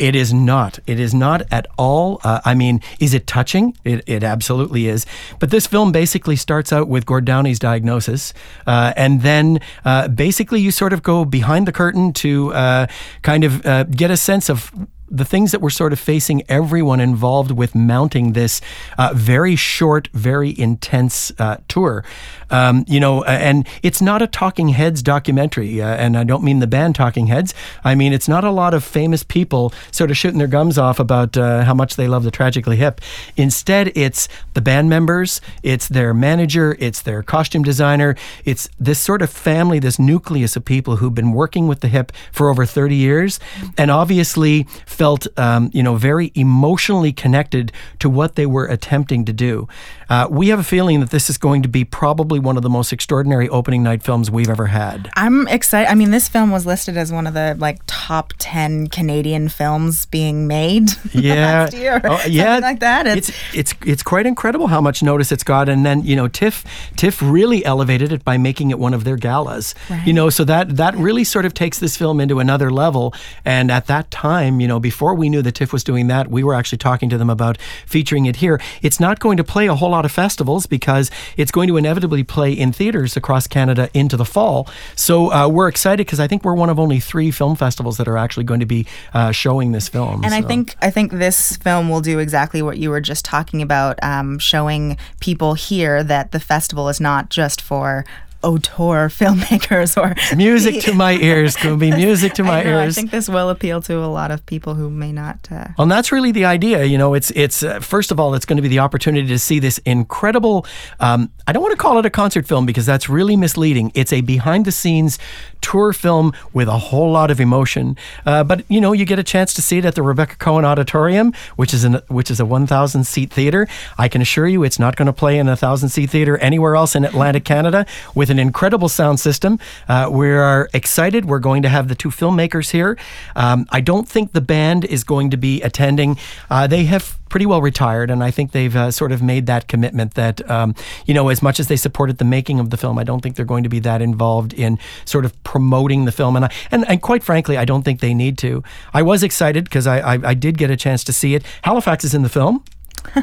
It 0.00 0.16
is 0.16 0.32
not. 0.32 0.78
It 0.86 0.98
is 0.98 1.12
not 1.12 1.42
at 1.50 1.66
all. 1.76 2.22
Uh, 2.24 2.40
I 2.46 2.54
mean, 2.54 2.80
is 3.00 3.12
it 3.12 3.26
touching? 3.26 3.76
It, 3.84 4.02
it 4.06 4.24
absolutely 4.24 4.86
is. 4.86 5.04
But 5.38 5.50
this 5.50 5.66
film 5.66 5.92
basically 5.92 6.36
starts 6.36 6.72
out 6.72 6.88
with 6.88 7.04
Gord 7.04 7.26
Downie's 7.26 7.58
diagnosis, 7.58 8.32
uh, 8.66 8.94
and 8.96 9.20
then 9.20 9.60
uh, 9.84 10.08
basically 10.08 10.62
you 10.62 10.70
sort 10.70 10.94
of 10.94 11.02
go 11.02 11.26
behind 11.26 11.68
the 11.68 11.72
curtain 11.72 12.14
to 12.14 12.50
uh, 12.54 12.86
kind 13.20 13.44
of 13.44 13.66
uh, 13.66 13.84
get 13.84 14.10
a 14.10 14.16
sense 14.16 14.48
of 14.48 14.72
the 15.10 15.24
things 15.24 15.52
that 15.52 15.60
were 15.60 15.70
sort 15.70 15.92
of 15.92 15.98
facing 15.98 16.42
everyone 16.48 17.00
involved 17.00 17.50
with 17.50 17.74
mounting 17.74 18.32
this 18.32 18.60
uh, 18.96 19.12
very 19.14 19.56
short, 19.56 20.08
very 20.12 20.58
intense 20.58 21.32
uh, 21.38 21.56
tour. 21.68 22.04
Um, 22.50 22.84
you 22.88 22.98
know, 22.98 23.22
and 23.24 23.66
it's 23.82 24.02
not 24.02 24.22
a 24.22 24.26
Talking 24.26 24.70
Heads 24.70 25.02
documentary, 25.02 25.80
uh, 25.80 25.86
and 25.86 26.16
I 26.16 26.24
don't 26.24 26.42
mean 26.42 26.58
the 26.58 26.66
band 26.66 26.94
Talking 26.94 27.28
Heads. 27.28 27.54
I 27.84 27.94
mean 27.94 28.12
it's 28.12 28.28
not 28.28 28.44
a 28.44 28.50
lot 28.50 28.74
of 28.74 28.82
famous 28.82 29.22
people 29.22 29.72
sort 29.90 30.10
of 30.10 30.16
shooting 30.16 30.38
their 30.38 30.48
gums 30.48 30.78
off 30.78 30.98
about 30.98 31.36
uh, 31.36 31.64
how 31.64 31.74
much 31.74 31.96
they 31.96 32.08
love 32.08 32.24
the 32.24 32.30
Tragically 32.30 32.76
Hip. 32.76 33.00
Instead, 33.36 33.92
it's 33.96 34.28
the 34.54 34.60
band 34.60 34.88
members, 34.88 35.40
it's 35.62 35.88
their 35.88 36.12
manager, 36.12 36.76
it's 36.78 37.02
their 37.02 37.22
costume 37.22 37.62
designer, 37.62 38.16
it's 38.44 38.68
this 38.78 38.98
sort 38.98 39.22
of 39.22 39.30
family, 39.30 39.78
this 39.78 39.98
nucleus 39.98 40.56
of 40.56 40.64
people 40.64 40.96
who've 40.96 41.14
been 41.14 41.32
working 41.32 41.68
with 41.68 41.80
the 41.80 41.88
hip 41.88 42.12
for 42.32 42.48
over 42.48 42.66
30 42.66 42.96
years, 42.96 43.40
and 43.78 43.90
obviously 43.90 44.64
felt, 45.00 45.26
um, 45.38 45.70
you 45.72 45.82
know, 45.82 45.96
very 45.96 46.30
emotionally 46.34 47.10
connected 47.10 47.72
to 48.00 48.10
what 48.10 48.34
they 48.34 48.44
were 48.44 48.66
attempting 48.66 49.24
to 49.24 49.32
do. 49.32 49.66
Uh, 50.10 50.26
we 50.28 50.48
have 50.48 50.58
a 50.58 50.64
feeling 50.64 51.00
that 51.00 51.08
this 51.08 51.30
is 51.30 51.38
going 51.38 51.62
to 51.62 51.68
be 51.68 51.86
probably 51.86 52.38
one 52.38 52.58
of 52.58 52.62
the 52.62 52.68
most 52.68 52.92
extraordinary 52.92 53.48
opening 53.48 53.82
night 53.82 54.02
films 54.02 54.30
we've 54.30 54.50
ever 54.50 54.66
had. 54.66 55.08
I'm 55.16 55.48
excited. 55.48 55.90
I 55.90 55.94
mean, 55.94 56.10
this 56.10 56.28
film 56.28 56.50
was 56.50 56.66
listed 56.66 56.98
as 56.98 57.10
one 57.10 57.26
of 57.26 57.32
the 57.32 57.56
like 57.58 57.78
top 57.86 58.34
ten 58.36 58.88
Canadian 58.88 59.48
films 59.48 60.04
being 60.04 60.46
made 60.46 60.90
Yeah, 61.14 61.62
last 61.62 61.74
year. 61.74 62.00
Oh, 62.04 62.16
Something 62.16 62.32
yeah, 62.32 62.58
like 62.58 62.80
that. 62.80 63.06
It's, 63.06 63.30
It's 63.30 63.54
it's 63.54 63.74
it's 63.86 64.02
quite 64.02 64.26
incredible 64.26 64.66
how 64.66 64.82
much 64.82 65.02
notice 65.02 65.32
it's 65.32 65.44
got, 65.44 65.70
and 65.70 65.86
then 65.86 66.04
you 66.04 66.14
know 66.14 66.28
TIFF 66.28 66.64
TIFF 66.96 67.22
really 67.22 67.64
elevated 67.64 68.12
it 68.12 68.22
by 68.22 68.36
making 68.36 68.70
it 68.70 68.78
one 68.78 68.92
of 68.92 69.04
their 69.04 69.16
galas. 69.16 69.74
You 70.04 70.12
know, 70.12 70.28
so 70.28 70.44
that 70.44 70.76
that 70.76 70.94
really 70.96 71.24
sort 71.24 71.46
of 71.46 71.54
takes 71.54 71.78
this 71.78 71.96
film 71.96 72.20
into 72.20 72.38
another 72.38 72.70
level. 72.70 73.14
And 73.44 73.70
at 73.70 73.86
that 73.86 74.10
time, 74.10 74.60
you 74.60 74.68
know, 74.68 74.80
before 74.90 75.14
we 75.14 75.28
knew 75.28 75.40
that 75.40 75.52
TIFF 75.52 75.72
was 75.72 75.84
doing 75.84 76.08
that, 76.08 76.32
we 76.32 76.42
were 76.42 76.52
actually 76.52 76.78
talking 76.78 77.08
to 77.10 77.16
them 77.16 77.30
about 77.30 77.56
featuring 77.86 78.26
it 78.26 78.34
here. 78.34 78.60
It's 78.82 78.98
not 78.98 79.20
going 79.20 79.36
to 79.36 79.44
play 79.44 79.68
a 79.68 79.76
whole 79.76 79.90
lot 79.90 80.04
of 80.04 80.10
festivals 80.10 80.66
because 80.66 81.12
it's 81.36 81.52
going 81.52 81.68
to 81.68 81.76
inevitably 81.76 82.24
play 82.24 82.52
in 82.52 82.72
theaters 82.72 83.16
across 83.16 83.46
Canada 83.46 83.88
into 83.94 84.16
the 84.16 84.24
fall. 84.24 84.68
So 84.96 85.32
uh, 85.32 85.46
we're 85.46 85.68
excited 85.68 86.08
because 86.08 86.18
I 86.18 86.26
think 86.26 86.42
we're 86.42 86.56
one 86.56 86.70
of 86.70 86.80
only 86.80 86.98
three 86.98 87.30
film 87.30 87.54
festivals 87.54 87.98
that 87.98 88.08
are 88.08 88.16
actually 88.16 88.42
going 88.42 88.58
to 88.58 88.66
be 88.66 88.84
uh, 89.14 89.30
showing 89.30 89.70
this 89.70 89.88
film. 89.88 90.24
And 90.24 90.34
I 90.34 90.42
think 90.42 90.74
I 90.82 90.90
think 90.90 91.12
this 91.12 91.56
film 91.58 91.88
will 91.88 92.00
do 92.00 92.18
exactly 92.18 92.60
what 92.60 92.78
you 92.78 92.90
were 92.90 93.00
just 93.00 93.24
talking 93.24 93.62
about, 93.62 93.96
um, 94.02 94.40
showing 94.40 94.98
people 95.20 95.54
here 95.54 96.02
that 96.02 96.32
the 96.32 96.40
festival 96.40 96.88
is 96.88 97.00
not 97.00 97.30
just 97.30 97.60
for 97.60 98.04
auteur 98.42 99.08
filmmakers 99.20 99.96
or 99.96 100.14
music 100.36 100.82
to 100.82 100.92
my 100.94 101.12
ears 101.30 101.56
be 101.56 101.90
music 101.90 102.34
to 102.34 102.42
my 102.42 102.60
I 102.60 102.64
know, 102.64 102.80
I 102.80 102.90
think 102.90 103.10
this 103.10 103.28
will 103.28 103.50
appeal 103.50 103.80
to 103.82 103.98
a 103.98 104.06
lot 104.06 104.30
of 104.30 104.44
people 104.46 104.74
who 104.74 104.90
may 104.90 105.12
not. 105.12 105.48
Uh, 105.50 105.68
Well, 105.76 105.84
and 105.84 105.90
that's 105.92 106.12
really 106.12 106.32
the 106.32 106.44
idea. 106.44 106.84
You 106.84 106.98
know, 106.98 107.14
it's 107.14 107.30
it's 107.32 107.62
uh, 107.62 107.80
first 107.80 108.10
of 108.10 108.18
all, 108.18 108.34
it's 108.34 108.46
going 108.46 108.56
to 108.56 108.62
be 108.62 108.68
the 108.68 108.78
opportunity 108.78 109.26
to 109.28 109.38
see 109.38 109.58
this 109.58 109.78
incredible. 109.78 110.66
Um, 111.00 111.30
I 111.46 111.52
don't 111.52 111.62
want 111.62 111.72
to 111.72 111.78
call 111.78 111.98
it 111.98 112.06
a 112.06 112.10
concert 112.10 112.46
film 112.46 112.66
because 112.66 112.86
that's 112.86 113.08
really 113.08 113.36
misleading. 113.36 113.92
It's 113.94 114.12
a 114.12 114.20
behind 114.20 114.64
the 114.64 114.72
scenes 114.72 115.18
tour 115.60 115.92
film 115.92 116.32
with 116.52 116.68
a 116.68 116.78
whole 116.78 117.10
lot 117.12 117.30
of 117.30 117.40
emotion. 117.40 117.96
Uh, 118.24 118.44
but 118.44 118.64
you 118.68 118.80
know, 118.80 118.92
you 118.92 119.04
get 119.04 119.18
a 119.18 119.24
chance 119.24 119.52
to 119.54 119.62
see 119.62 119.78
it 119.78 119.84
at 119.84 119.94
the 119.94 120.02
Rebecca 120.02 120.36
Cohen 120.36 120.64
Auditorium, 120.64 121.32
which 121.56 121.74
is 121.74 121.84
an 121.84 122.00
which 122.08 122.30
is 122.30 122.40
a 122.40 122.46
1,000 122.46 123.04
seat 123.04 123.32
theater. 123.32 123.66
I 123.98 124.08
can 124.08 124.22
assure 124.22 124.48
you, 124.48 124.64
it's 124.64 124.78
not 124.78 124.96
going 124.96 125.06
to 125.06 125.12
play 125.12 125.38
in 125.38 125.48
a 125.48 125.56
thousand 125.56 125.90
seat 125.90 126.10
theater 126.10 126.38
anywhere 126.38 126.76
else 126.76 126.94
in 126.94 127.04
Atlantic 127.04 127.44
Canada 127.44 127.86
with 128.14 128.29
an 128.30 128.38
incredible 128.38 128.88
sound 128.88 129.20
system. 129.20 129.58
Uh, 129.88 130.08
we 130.10 130.30
are 130.30 130.68
excited. 130.72 131.24
We're 131.24 131.38
going 131.38 131.62
to 131.62 131.68
have 131.68 131.88
the 131.88 131.94
two 131.94 132.10
filmmakers 132.10 132.70
here. 132.70 132.96
Um, 133.36 133.66
I 133.70 133.80
don't 133.80 134.08
think 134.08 134.32
the 134.32 134.40
band 134.40 134.84
is 134.84 135.04
going 135.04 135.30
to 135.30 135.36
be 135.36 135.60
attending. 135.62 136.18
Uh, 136.48 136.66
they 136.66 136.84
have 136.84 137.18
pretty 137.28 137.46
well 137.46 137.62
retired, 137.62 138.10
and 138.10 138.22
I 138.22 138.30
think 138.30 138.52
they've 138.52 138.74
uh, 138.74 138.90
sort 138.90 139.12
of 139.12 139.22
made 139.22 139.46
that 139.46 139.68
commitment 139.68 140.14
that, 140.14 140.48
um, 140.50 140.74
you 141.06 141.14
know, 141.14 141.28
as 141.28 141.42
much 141.42 141.60
as 141.60 141.68
they 141.68 141.76
supported 141.76 142.18
the 142.18 142.24
making 142.24 142.60
of 142.60 142.70
the 142.70 142.76
film, 142.76 142.98
I 142.98 143.04
don't 143.04 143.20
think 143.20 143.36
they're 143.36 143.44
going 143.44 143.62
to 143.62 143.68
be 143.68 143.78
that 143.80 144.02
involved 144.02 144.52
in 144.52 144.78
sort 145.04 145.24
of 145.24 145.42
promoting 145.44 146.04
the 146.04 146.12
film. 146.12 146.36
And, 146.36 146.46
I, 146.46 146.50
and, 146.70 146.86
and 146.88 147.00
quite 147.00 147.22
frankly, 147.22 147.56
I 147.56 147.64
don't 147.64 147.82
think 147.82 148.00
they 148.00 148.14
need 148.14 148.36
to. 148.38 148.62
I 148.92 149.02
was 149.02 149.22
excited 149.22 149.64
because 149.64 149.86
I, 149.86 150.00
I, 150.00 150.18
I 150.30 150.34
did 150.34 150.58
get 150.58 150.70
a 150.70 150.76
chance 150.76 151.04
to 151.04 151.12
see 151.12 151.34
it. 151.34 151.44
Halifax 151.62 152.04
is 152.04 152.14
in 152.14 152.22
the 152.22 152.28
film 152.28 152.64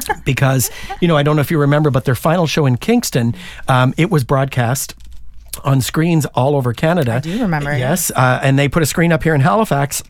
because 0.24 0.70
you 1.00 1.08
know 1.08 1.16
I 1.16 1.22
don't 1.22 1.36
know 1.36 1.40
if 1.40 1.50
you 1.50 1.58
remember, 1.58 1.90
but 1.90 2.04
their 2.04 2.14
final 2.14 2.46
show 2.46 2.66
in 2.66 2.76
Kingston, 2.76 3.34
um, 3.68 3.94
it 3.96 4.10
was 4.10 4.24
broadcast 4.24 4.94
on 5.64 5.80
screens 5.80 6.26
all 6.26 6.56
over 6.56 6.72
Canada. 6.72 7.14
I 7.14 7.20
do 7.20 7.40
remember. 7.40 7.76
Yes, 7.76 8.10
uh, 8.10 8.40
and 8.42 8.58
they 8.58 8.68
put 8.68 8.82
a 8.82 8.86
screen 8.86 9.12
up 9.12 9.22
here 9.22 9.34
in 9.34 9.40
Halifax. 9.40 10.02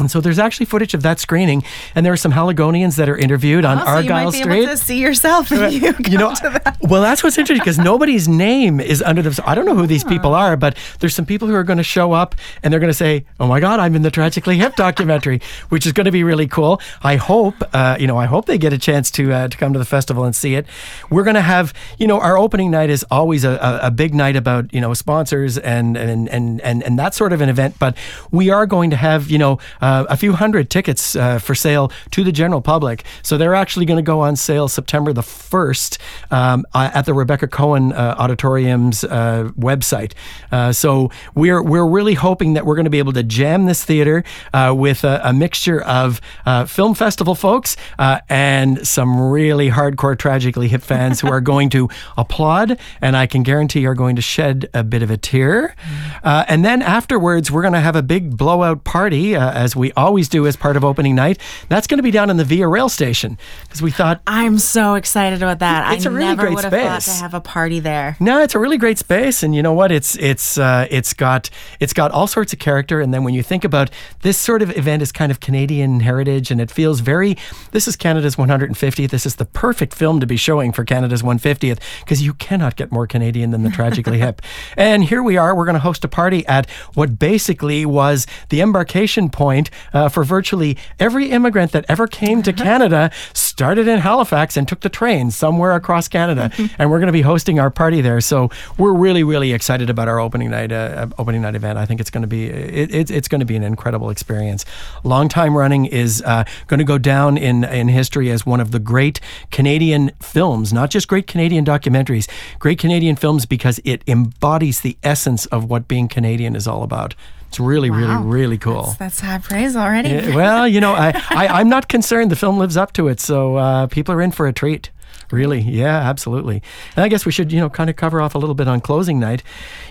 And 0.00 0.10
so 0.10 0.20
there's 0.20 0.38
actually 0.38 0.66
footage 0.66 0.94
of 0.94 1.02
that 1.02 1.20
screening, 1.20 1.62
and 1.94 2.04
there 2.04 2.12
are 2.12 2.16
some 2.18 2.32
Haligonians 2.32 2.96
that 2.96 3.08
are 3.08 3.16
interviewed 3.16 3.64
on 3.64 3.78
oh, 3.78 3.84
so 3.84 3.98
you 3.98 4.10
might 4.10 4.32
be 4.32 4.40
able 4.40 4.66
to 4.66 4.76
see 4.76 5.00
yourself 5.00 5.52
if 5.52 5.72
you, 5.72 5.94
you 6.10 6.18
know, 6.18 6.34
to 6.34 6.50
that. 6.50 6.76
well, 6.82 7.02
that's 7.02 7.22
what's 7.22 7.38
interesting 7.38 7.62
because 7.62 7.78
nobody's 7.78 8.28
name 8.28 8.80
is 8.80 9.02
under 9.02 9.22
them. 9.22 9.32
So 9.32 9.42
I 9.46 9.54
don't 9.54 9.66
know 9.66 9.74
who 9.74 9.86
these 9.86 10.04
people 10.04 10.34
are, 10.34 10.56
but 10.56 10.76
there's 11.00 11.14
some 11.14 11.26
people 11.26 11.48
who 11.48 11.54
are 11.54 11.64
going 11.64 11.78
to 11.78 11.82
show 11.82 12.12
up 12.12 12.34
and 12.62 12.72
they're 12.72 12.80
going 12.80 12.90
to 12.90 12.94
say, 12.94 13.24
"Oh 13.38 13.46
my 13.46 13.60
God, 13.60 13.80
I'm 13.80 13.94
in 13.94 14.02
the 14.02 14.10
Tragically 14.10 14.56
Hip 14.56 14.76
documentary," 14.76 15.40
which 15.68 15.86
is 15.86 15.92
going 15.92 16.06
to 16.06 16.12
be 16.12 16.24
really 16.24 16.46
cool. 16.46 16.80
I 17.02 17.16
hope, 17.16 17.54
uh, 17.72 17.96
you 17.98 18.06
know, 18.06 18.16
I 18.16 18.26
hope 18.26 18.46
they 18.46 18.58
get 18.58 18.72
a 18.72 18.78
chance 18.78 19.10
to 19.12 19.32
uh, 19.32 19.48
to 19.48 19.56
come 19.56 19.72
to 19.72 19.78
the 19.78 19.84
festival 19.84 20.24
and 20.24 20.34
see 20.34 20.54
it. 20.54 20.66
We're 21.10 21.24
going 21.24 21.34
to 21.34 21.40
have, 21.42 21.72
you 21.98 22.06
know, 22.06 22.20
our 22.20 22.36
opening 22.38 22.70
night 22.70 22.90
is 22.90 23.04
always 23.10 23.44
a, 23.44 23.50
a, 23.50 23.86
a 23.88 23.90
big 23.90 24.14
night 24.14 24.36
about 24.36 24.72
you 24.72 24.80
know 24.80 24.94
sponsors 24.94 25.58
and 25.58 25.96
and 25.96 26.28
and 26.28 26.60
and 26.60 26.82
and 26.82 26.98
that 26.98 27.14
sort 27.14 27.32
of 27.32 27.40
an 27.40 27.48
event, 27.48 27.76
but 27.78 27.96
we 28.30 28.50
are 28.50 28.66
going 28.66 28.90
to 28.90 28.96
have 28.96 29.30
you 29.30 29.38
know 29.38 29.58
uh, 29.80 29.89
a 30.08 30.16
few 30.16 30.32
hundred 30.32 30.70
tickets 30.70 31.16
uh, 31.16 31.38
for 31.38 31.54
sale 31.54 31.92
to 32.10 32.24
the 32.24 32.32
general 32.32 32.60
public. 32.60 33.04
So 33.22 33.36
they're 33.36 33.54
actually 33.54 33.86
going 33.86 33.98
to 33.98 34.02
go 34.02 34.20
on 34.20 34.36
sale 34.36 34.68
September 34.68 35.12
the 35.12 35.22
1st 35.22 35.98
um, 36.30 36.66
uh, 36.74 36.90
at 36.94 37.06
the 37.06 37.14
Rebecca 37.14 37.48
Cohen 37.48 37.92
uh, 37.92 38.16
Auditorium's 38.18 39.04
uh, 39.04 39.50
website. 39.58 40.12
Uh, 40.52 40.72
so 40.72 41.10
we're, 41.34 41.62
we're 41.62 41.86
really 41.86 42.14
hoping 42.14 42.54
that 42.54 42.66
we're 42.66 42.74
going 42.74 42.84
to 42.84 42.90
be 42.90 42.98
able 42.98 43.12
to 43.12 43.22
jam 43.22 43.66
this 43.66 43.84
theater 43.84 44.24
uh, 44.52 44.74
with 44.76 45.04
a, 45.04 45.20
a 45.24 45.32
mixture 45.32 45.80
of 45.82 46.20
uh, 46.46 46.64
film 46.64 46.94
festival 46.94 47.34
folks 47.34 47.76
uh, 47.98 48.20
and 48.28 48.86
some 48.86 49.20
really 49.20 49.70
hardcore 49.70 50.18
Tragically 50.18 50.68
Hip 50.68 50.82
fans 50.82 51.20
who 51.20 51.28
are 51.28 51.40
going 51.52 51.70
to 51.70 51.88
applaud 52.16 52.78
and 53.00 53.16
I 53.16 53.26
can 53.26 53.42
guarantee 53.42 53.86
are 53.86 53.94
going 53.94 54.16
to 54.16 54.22
shed 54.22 54.68
a 54.74 54.82
bit 54.82 55.02
of 55.02 55.10
a 55.10 55.16
tear. 55.16 55.74
Uh, 56.22 56.44
and 56.48 56.64
then 56.64 56.82
afterwards, 56.82 57.50
we're 57.50 57.62
going 57.62 57.74
to 57.74 57.80
have 57.80 57.96
a 57.96 58.02
big 58.02 58.36
blowout 58.36 58.84
party, 58.84 59.34
uh, 59.34 59.50
as 59.70 59.76
we 59.76 59.92
always 59.92 60.28
do 60.28 60.48
as 60.48 60.56
part 60.56 60.76
of 60.76 60.84
opening 60.84 61.14
night. 61.14 61.38
That's 61.68 61.86
going 61.86 61.98
to 61.98 62.02
be 62.02 62.10
down 62.10 62.28
in 62.28 62.36
the 62.36 62.44
Via 62.44 62.66
Rail 62.66 62.88
Station 62.88 63.38
because 63.62 63.80
we 63.80 63.92
thought, 63.92 64.20
I'm 64.26 64.58
so 64.58 64.94
excited 64.94 65.42
about 65.42 65.60
that. 65.60 65.94
It's 65.94 66.06
I 66.06 66.10
a 66.10 66.12
really 66.12 66.26
never 66.26 66.42
great 66.42 66.54
would 66.56 66.64
have 66.64 66.72
thought 66.72 67.02
space. 67.02 67.16
to 67.18 67.22
have 67.22 67.34
a 67.34 67.40
party 67.40 67.78
there. 67.78 68.16
no, 68.18 68.42
it's 68.42 68.56
a 68.56 68.58
really 68.58 68.78
great 68.78 68.98
space, 68.98 69.44
and 69.44 69.54
you 69.54 69.62
know 69.62 69.72
what? 69.72 69.92
It's 69.92 70.16
it's 70.16 70.58
uh, 70.58 70.88
it's 70.90 71.14
got 71.14 71.50
it's 71.78 71.92
got 71.92 72.10
all 72.10 72.26
sorts 72.26 72.52
of 72.52 72.58
character. 72.58 73.00
And 73.00 73.14
then 73.14 73.22
when 73.22 73.32
you 73.32 73.44
think 73.44 73.62
about 73.64 73.90
this 74.22 74.36
sort 74.36 74.60
of 74.62 74.76
event 74.76 75.02
is 75.02 75.12
kind 75.12 75.30
of 75.30 75.38
Canadian 75.38 76.00
heritage, 76.00 76.50
and 76.50 76.60
it 76.60 76.70
feels 76.70 76.98
very. 77.00 77.36
This 77.70 77.86
is 77.86 77.94
Canada's 77.94 78.34
150th. 78.34 79.10
This 79.10 79.24
is 79.24 79.36
the 79.36 79.44
perfect 79.44 79.94
film 79.94 80.18
to 80.18 80.26
be 80.26 80.36
showing 80.36 80.72
for 80.72 80.84
Canada's 80.84 81.22
150th 81.22 81.78
because 82.00 82.22
you 82.22 82.34
cannot 82.34 82.74
get 82.74 82.90
more 82.90 83.06
Canadian 83.06 83.50
than 83.52 83.62
the 83.62 83.70
Tragically 83.70 84.18
Hip. 84.24 84.42
And 84.76 85.04
here 85.04 85.22
we 85.22 85.36
are. 85.36 85.54
We're 85.54 85.64
going 85.64 85.74
to 85.74 85.80
host 85.80 86.04
a 86.04 86.08
party 86.08 86.44
at 86.46 86.68
what 86.94 87.18
basically 87.20 87.86
was 87.86 88.26
the 88.48 88.60
embarkation 88.60 89.28
point 89.30 89.59
uh, 89.92 90.08
for 90.08 90.24
virtually 90.24 90.78
every 90.98 91.30
immigrant 91.30 91.72
that 91.72 91.84
ever 91.88 92.06
came 92.06 92.42
to 92.42 92.52
Canada. 92.52 93.10
Started 93.34 93.88
in 93.88 93.98
Halifax 93.98 94.56
and 94.56 94.66
took 94.66 94.80
the 94.80 94.88
train 94.88 95.30
somewhere 95.30 95.72
across 95.72 96.08
Canada, 96.08 96.50
and 96.78 96.90
we're 96.90 96.98
going 96.98 97.08
to 97.08 97.12
be 97.12 97.22
hosting 97.22 97.58
our 97.58 97.70
party 97.70 98.00
there. 98.00 98.20
So 98.20 98.50
we're 98.78 98.94
really, 98.94 99.22
really 99.22 99.52
excited 99.52 99.90
about 99.90 100.08
our 100.08 100.18
opening 100.18 100.50
night 100.50 100.72
uh, 100.72 101.08
opening 101.18 101.42
night 101.42 101.54
event. 101.54 101.78
I 101.78 101.84
think 101.84 102.00
it's 102.00 102.10
going 102.10 102.22
to 102.22 102.28
be 102.28 102.46
it, 102.46 102.94
it, 102.94 103.10
it's 103.10 103.28
going 103.28 103.40
to 103.40 103.44
be 103.44 103.56
an 103.56 103.62
incredible 103.62 104.10
experience. 104.10 104.64
Long 105.04 105.28
time 105.28 105.56
running 105.56 105.86
is 105.86 106.22
uh, 106.22 106.44
going 106.68 106.78
to 106.78 106.84
go 106.84 106.98
down 106.98 107.36
in 107.36 107.64
in 107.64 107.88
history 107.88 108.30
as 108.30 108.46
one 108.46 108.60
of 108.60 108.70
the 108.70 108.78
great 108.78 109.20
Canadian 109.50 110.12
films, 110.20 110.72
not 110.72 110.90
just 110.90 111.08
great 111.08 111.26
Canadian 111.26 111.64
documentaries, 111.64 112.28
great 112.58 112.78
Canadian 112.78 113.16
films 113.16 113.46
because 113.46 113.80
it 113.84 114.02
embodies 114.06 114.80
the 114.80 114.96
essence 115.02 115.46
of 115.46 115.68
what 115.68 115.88
being 115.88 116.08
Canadian 116.08 116.56
is 116.56 116.66
all 116.66 116.82
about. 116.82 117.14
It's 117.50 117.58
really, 117.58 117.90
Wow. 117.90 118.22
really, 118.22 118.26
really 118.42 118.58
cool. 118.58 118.82
That's, 118.84 118.96
that's 118.98 119.20
high 119.20 119.38
praise 119.38 119.74
already. 119.74 120.10
Yeah, 120.10 120.36
well, 120.36 120.68
you 120.68 120.80
know, 120.80 120.92
I, 120.94 121.08
I, 121.30 121.48
I'm 121.48 121.68
not 121.68 121.88
concerned. 121.88 122.30
The 122.30 122.36
film 122.36 122.58
lives 122.58 122.76
up 122.76 122.92
to 122.92 123.08
it, 123.08 123.18
so 123.18 123.56
uh, 123.56 123.86
people 123.88 124.14
are 124.14 124.22
in 124.22 124.30
for 124.30 124.46
a 124.46 124.52
treat. 124.52 124.90
Really, 125.30 125.60
yeah, 125.60 125.96
absolutely. 125.96 126.62
And 126.96 127.04
I 127.04 127.08
guess 127.08 127.24
we 127.24 127.30
should, 127.30 127.52
you 127.52 127.60
know, 127.60 127.70
kind 127.70 127.88
of 127.88 127.96
cover 127.96 128.20
off 128.20 128.34
a 128.34 128.38
little 128.38 128.54
bit 128.54 128.66
on 128.66 128.80
closing 128.80 129.20
night. 129.20 129.42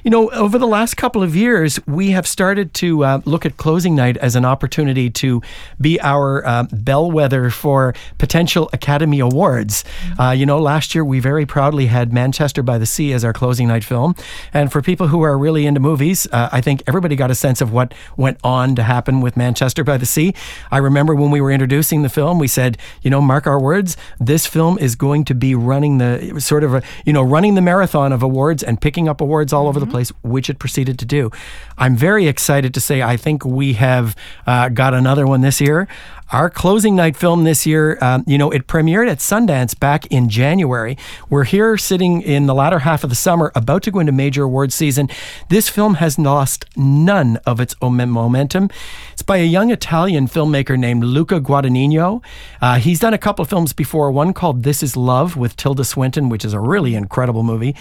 You 0.03 0.11
know, 0.11 0.29
over 0.31 0.57
the 0.57 0.67
last 0.67 0.97
couple 0.97 1.23
of 1.23 1.35
years, 1.35 1.79
we 1.87 2.11
have 2.11 2.27
started 2.27 2.73
to 2.75 3.05
uh, 3.05 3.21
look 3.25 3.45
at 3.45 3.55
closing 3.55 3.95
night 3.95 4.17
as 4.17 4.35
an 4.35 4.43
opportunity 4.43 5.09
to 5.11 5.41
be 5.79 5.99
our 6.01 6.45
uh, 6.45 6.65
bellwether 6.71 7.49
for 7.49 7.93
potential 8.17 8.69
Academy 8.73 9.19
Awards. 9.19 9.85
Uh, 10.19 10.31
you 10.31 10.45
know, 10.45 10.59
last 10.59 10.93
year 10.93 11.05
we 11.05 11.19
very 11.19 11.45
proudly 11.45 11.85
had 11.85 12.11
Manchester 12.11 12.61
by 12.61 12.77
the 12.77 12.85
Sea 12.85 13.13
as 13.13 13.23
our 13.23 13.33
closing 13.33 13.69
night 13.69 13.83
film. 13.83 14.15
And 14.53 14.71
for 14.71 14.81
people 14.81 15.07
who 15.07 15.21
are 15.21 15.37
really 15.37 15.65
into 15.65 15.79
movies, 15.79 16.27
uh, 16.33 16.49
I 16.51 16.59
think 16.59 16.83
everybody 16.85 17.15
got 17.15 17.31
a 17.31 17.35
sense 17.35 17.61
of 17.61 17.71
what 17.71 17.93
went 18.17 18.39
on 18.43 18.75
to 18.75 18.83
happen 18.83 19.21
with 19.21 19.37
Manchester 19.37 19.83
by 19.83 19.97
the 19.97 20.05
Sea. 20.05 20.33
I 20.69 20.77
remember 20.77 21.15
when 21.15 21.31
we 21.31 21.39
were 21.39 21.51
introducing 21.51 22.01
the 22.01 22.09
film, 22.09 22.39
we 22.39 22.47
said, 22.47 22.77
you 23.01 23.09
know, 23.09 23.21
mark 23.21 23.47
our 23.47 23.59
words, 23.59 23.95
this 24.19 24.45
film 24.45 24.77
is 24.79 24.95
going 24.95 25.23
to 25.25 25.28
be 25.33 25.55
running 25.55 25.97
the 25.97 26.39
sort 26.39 26.63
of 26.63 26.75
a, 26.75 26.83
you 27.05 27.13
know 27.13 27.21
running 27.21 27.55
the 27.55 27.61
marathon 27.61 28.11
of 28.11 28.23
awards 28.23 28.63
and 28.63 28.79
picking 28.81 29.07
up 29.07 29.21
awards 29.21 29.53
all 29.53 29.67
over 29.67 29.79
the 29.79 29.87
place, 29.87 30.09
which 30.23 30.49
it 30.49 30.59
proceeded 30.59 30.99
to 30.99 31.05
do. 31.05 31.31
I'm 31.77 31.95
very 31.95 32.27
excited 32.27 32.73
to 32.73 32.79
say 32.79 33.01
I 33.01 33.17
think 33.17 33.45
we 33.45 33.73
have 33.73 34.15
uh, 34.45 34.69
got 34.69 34.93
another 34.93 35.25
one 35.25 35.41
this 35.41 35.61
year. 35.61 35.87
Our 36.31 36.51
closing 36.51 36.95
night 36.95 37.17
film 37.17 37.43
this 37.43 37.65
year, 37.65 37.97
um, 38.01 38.23
you 38.27 38.37
know, 38.37 38.51
it 38.51 38.67
premiered 38.67 39.09
at 39.09 39.17
Sundance 39.17 39.77
back 39.77 40.05
in 40.11 40.29
January. 40.29 40.95
We're 41.27 41.43
here 41.43 41.75
sitting 41.75 42.21
in 42.21 42.45
the 42.45 42.53
latter 42.53 42.79
half 42.79 43.03
of 43.03 43.09
the 43.09 43.15
summer, 43.15 43.51
about 43.55 43.81
to 43.83 43.91
go 43.91 43.99
into 43.99 44.11
major 44.11 44.43
awards 44.43 44.75
season. 44.75 45.09
This 45.49 45.69
film 45.69 45.95
has 45.95 46.19
lost 46.19 46.65
none 46.77 47.37
of 47.47 47.59
its 47.59 47.75
momentum. 47.81 48.69
It's 49.11 49.23
by 49.23 49.37
a 49.37 49.43
young 49.43 49.71
Italian 49.71 50.27
filmmaker 50.27 50.77
named 50.77 51.03
Luca 51.03 51.41
Guadagnino. 51.41 52.23
Uh, 52.61 52.75
he's 52.75 52.99
done 52.99 53.15
a 53.15 53.17
couple 53.17 53.41
of 53.41 53.49
films 53.49 53.73
before, 53.73 54.11
one 54.11 54.31
called 54.31 54.61
This 54.61 54.83
Is 54.83 54.95
Love 54.95 55.18
with 55.27 55.55
Tilda 55.55 55.83
Swinton, 55.83 56.29
which 56.29 56.45
is 56.45 56.53
a 56.53 56.59
really 56.59 56.95
incredible 56.95 57.43
movie. 57.43 57.75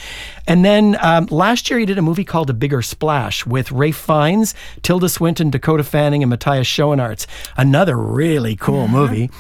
And 0.47 0.65
then 0.65 0.97
um, 1.01 1.27
last 1.31 1.71
year 1.71 1.79
he 1.79 1.87
did 1.87 1.99
a 1.99 2.03
movie 2.03 2.25
called 2.25 2.51
A 2.51 2.53
Bigger 2.53 2.83
Splash 2.83 3.47
with 3.47 3.71
Ralph 3.73 3.97
Fiennes, 3.97 4.55
Tilda 4.83 5.09
Swinton, 5.09 5.51
Dakota 5.51 5.85
Fanning, 5.85 6.23
and 6.23 6.31
Matthias 6.31 6.67
Schoenaerts. 6.67 7.27
Another 7.57 7.97
really 7.97 8.57
cool 8.57 8.89
movie. 8.89 9.31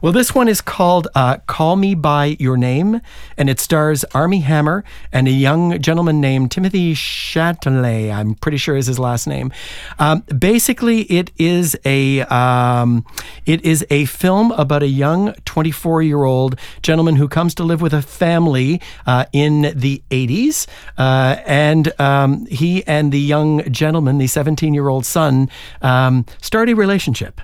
Well, 0.00 0.12
this 0.12 0.34
one 0.34 0.48
is 0.48 0.60
called 0.60 1.08
uh, 1.14 1.38
Call 1.46 1.76
Me 1.76 1.94
By 1.94 2.36
Your 2.38 2.56
Name, 2.56 3.00
and 3.36 3.50
it 3.50 3.60
stars 3.60 4.04
Armie 4.14 4.40
Hammer 4.40 4.84
and 5.12 5.26
a 5.28 5.32
young 5.32 5.80
gentleman 5.80 6.20
named 6.20 6.50
Timothée 6.50 6.92
Chalamet, 6.92 8.12
I'm 8.12 8.34
pretty 8.34 8.56
sure 8.58 8.76
is 8.76 8.86
his 8.86 8.98
last 8.98 9.26
name. 9.26 9.52
Um, 9.98 10.24
basically, 10.38 11.02
it 11.02 11.30
is 11.38 11.76
a 11.84 12.20
um, 12.22 13.04
it 13.46 13.64
is 13.64 13.84
a 13.90 14.04
film 14.06 14.52
about 14.52 14.82
a 14.82 14.88
young 14.88 15.34
24 15.44 16.02
year 16.02 16.24
old 16.24 16.58
gentleman 16.82 17.16
who 17.16 17.28
comes 17.28 17.47
to 17.54 17.64
live 17.64 17.80
with 17.80 17.92
a 17.92 18.02
family 18.02 18.80
uh, 19.06 19.24
in 19.32 19.72
the 19.74 20.02
80s, 20.10 20.66
uh, 20.96 21.36
and 21.46 21.98
um, 22.00 22.46
he 22.46 22.86
and 22.86 23.12
the 23.12 23.20
young 23.20 23.70
gentleman, 23.70 24.18
the 24.18 24.26
17 24.26 24.74
year 24.74 24.88
old 24.88 25.04
son, 25.04 25.48
um, 25.82 26.24
start 26.40 26.68
a 26.68 26.74
relationship. 26.74 27.40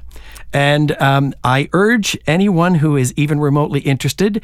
And 0.53 0.93
um, 1.01 1.35
I 1.43 1.69
urge 1.73 2.17
anyone 2.27 2.77
who 2.77 2.97
is 2.97 3.13
even 3.17 3.41
remotely 3.41 3.81
interested 3.81 4.43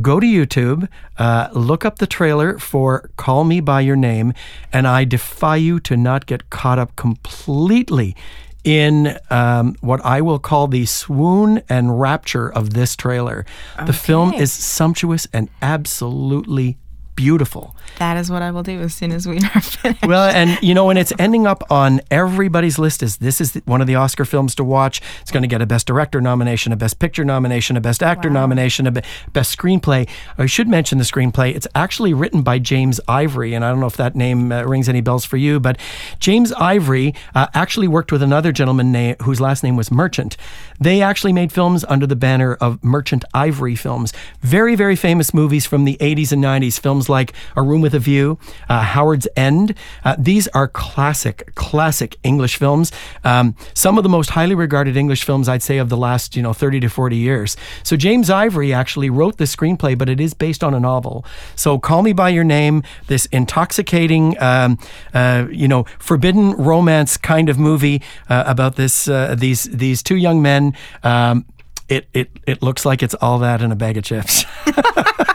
go 0.00 0.18
to 0.18 0.26
YouTube, 0.26 0.88
uh, 1.18 1.48
look 1.52 1.84
up 1.84 1.98
the 1.98 2.06
trailer 2.06 2.58
for 2.58 3.10
Call 3.16 3.44
Me 3.44 3.60
By 3.60 3.82
Your 3.82 3.96
Name, 3.96 4.32
and 4.72 4.86
I 4.86 5.04
defy 5.04 5.56
you 5.56 5.80
to 5.80 5.96
not 5.96 6.26
get 6.26 6.48
caught 6.50 6.78
up 6.78 6.96
completely 6.96 8.16
in 8.64 9.18
um, 9.30 9.76
what 9.80 10.04
I 10.04 10.20
will 10.20 10.38
call 10.38 10.68
the 10.68 10.86
swoon 10.86 11.62
and 11.68 11.98
rapture 12.00 12.52
of 12.52 12.74
this 12.74 12.96
trailer. 12.96 13.44
The 13.86 13.92
film 13.92 14.32
is 14.34 14.52
sumptuous 14.52 15.26
and 15.32 15.48
absolutely 15.60 16.78
beautiful. 17.14 17.76
That 17.98 18.16
is 18.16 18.30
what 18.30 18.42
I 18.42 18.50
will 18.50 18.62
do 18.62 18.80
as 18.80 18.94
soon 18.94 19.12
as 19.12 19.26
we 19.26 19.38
are 19.38 19.60
finished. 19.60 20.06
Well, 20.06 20.30
and 20.30 20.58
you 20.62 20.74
know, 20.74 20.90
and 20.90 20.98
it's 20.98 21.12
ending 21.18 21.46
up 21.46 21.62
on 21.70 22.00
everybody's 22.10 22.78
list 22.78 23.02
as 23.02 23.18
this 23.18 23.40
is 23.40 23.54
one 23.64 23.80
of 23.80 23.86
the 23.86 23.94
Oscar 23.94 24.24
films 24.24 24.54
to 24.56 24.64
watch. 24.64 25.00
It's 25.20 25.30
going 25.30 25.42
to 25.42 25.48
get 25.48 25.62
a 25.62 25.66
Best 25.66 25.86
Director 25.86 26.20
nomination, 26.20 26.72
a 26.72 26.76
Best 26.76 26.98
Picture 26.98 27.24
nomination, 27.24 27.76
a 27.76 27.80
Best 27.80 28.02
Actor 28.02 28.30
nomination, 28.30 28.86
a 28.86 28.92
Best 28.92 29.56
Screenplay. 29.56 30.08
I 30.38 30.46
should 30.46 30.68
mention 30.68 30.98
the 30.98 31.04
screenplay. 31.04 31.54
It's 31.54 31.66
actually 31.74 32.14
written 32.14 32.42
by 32.42 32.58
James 32.58 33.00
Ivory, 33.08 33.54
and 33.54 33.64
I 33.64 33.70
don't 33.70 33.80
know 33.80 33.86
if 33.86 33.96
that 33.96 34.16
name 34.16 34.50
uh, 34.52 34.62
rings 34.62 34.88
any 34.88 35.00
bells 35.00 35.24
for 35.24 35.36
you, 35.36 35.60
but 35.60 35.78
James 36.18 36.52
Ivory 36.52 37.14
uh, 37.34 37.46
actually 37.54 37.88
worked 37.88 38.12
with 38.12 38.22
another 38.22 38.52
gentleman 38.52 38.92
na- 38.92 39.14
whose 39.22 39.40
last 39.40 39.62
name 39.62 39.76
was 39.76 39.90
Merchant. 39.90 40.36
They 40.80 41.02
actually 41.02 41.32
made 41.32 41.52
films 41.52 41.84
under 41.88 42.06
the 42.06 42.16
banner 42.16 42.54
of 42.54 42.82
Merchant 42.82 43.24
Ivory 43.34 43.76
Films. 43.76 44.12
Very, 44.40 44.74
very 44.74 44.96
famous 44.96 45.32
movies 45.34 45.66
from 45.66 45.84
the 45.84 45.96
80s 46.00 46.32
and 46.32 46.42
90s. 46.42 46.80
Films 46.80 47.01
like 47.08 47.32
A 47.56 47.62
Room 47.62 47.80
with 47.80 47.94
a 47.94 47.98
View, 47.98 48.38
uh, 48.68 48.82
Howard's 48.82 49.28
End. 49.36 49.74
Uh, 50.04 50.16
these 50.18 50.48
are 50.48 50.68
classic, 50.68 51.54
classic 51.54 52.16
English 52.22 52.56
films. 52.56 52.92
Um, 53.24 53.54
some 53.74 53.98
of 53.98 54.02
the 54.02 54.08
most 54.08 54.30
highly 54.30 54.54
regarded 54.54 54.96
English 54.96 55.24
films, 55.24 55.48
I'd 55.48 55.62
say, 55.62 55.78
of 55.78 55.88
the 55.88 55.96
last, 55.96 56.36
you 56.36 56.42
know, 56.42 56.52
30 56.52 56.80
to 56.80 56.88
40 56.88 57.16
years. 57.16 57.56
So 57.82 57.96
James 57.96 58.30
Ivory 58.30 58.72
actually 58.72 59.10
wrote 59.10 59.38
the 59.38 59.44
screenplay, 59.44 59.96
but 59.96 60.08
it 60.08 60.20
is 60.20 60.34
based 60.34 60.62
on 60.64 60.74
a 60.74 60.80
novel. 60.80 61.24
So 61.56 61.78
Call 61.78 62.02
Me 62.02 62.12
by 62.12 62.30
Your 62.30 62.44
Name, 62.44 62.82
this 63.06 63.26
intoxicating, 63.26 64.40
um, 64.40 64.78
uh, 65.14 65.46
you 65.50 65.68
know, 65.68 65.84
forbidden 65.98 66.52
romance 66.52 67.16
kind 67.16 67.48
of 67.48 67.58
movie 67.58 68.02
uh, 68.28 68.44
about 68.46 68.76
this 68.76 69.08
uh, 69.08 69.34
these 69.38 69.64
these 69.64 70.02
two 70.02 70.16
young 70.16 70.42
men. 70.42 70.76
Um, 71.02 71.46
it, 71.88 72.08
it 72.14 72.30
it 72.46 72.62
looks 72.62 72.86
like 72.86 73.02
it's 73.02 73.14
all 73.14 73.38
that 73.40 73.60
in 73.60 73.72
a 73.72 73.76
bag 73.76 73.96
of 73.96 74.04
chips. 74.04 74.44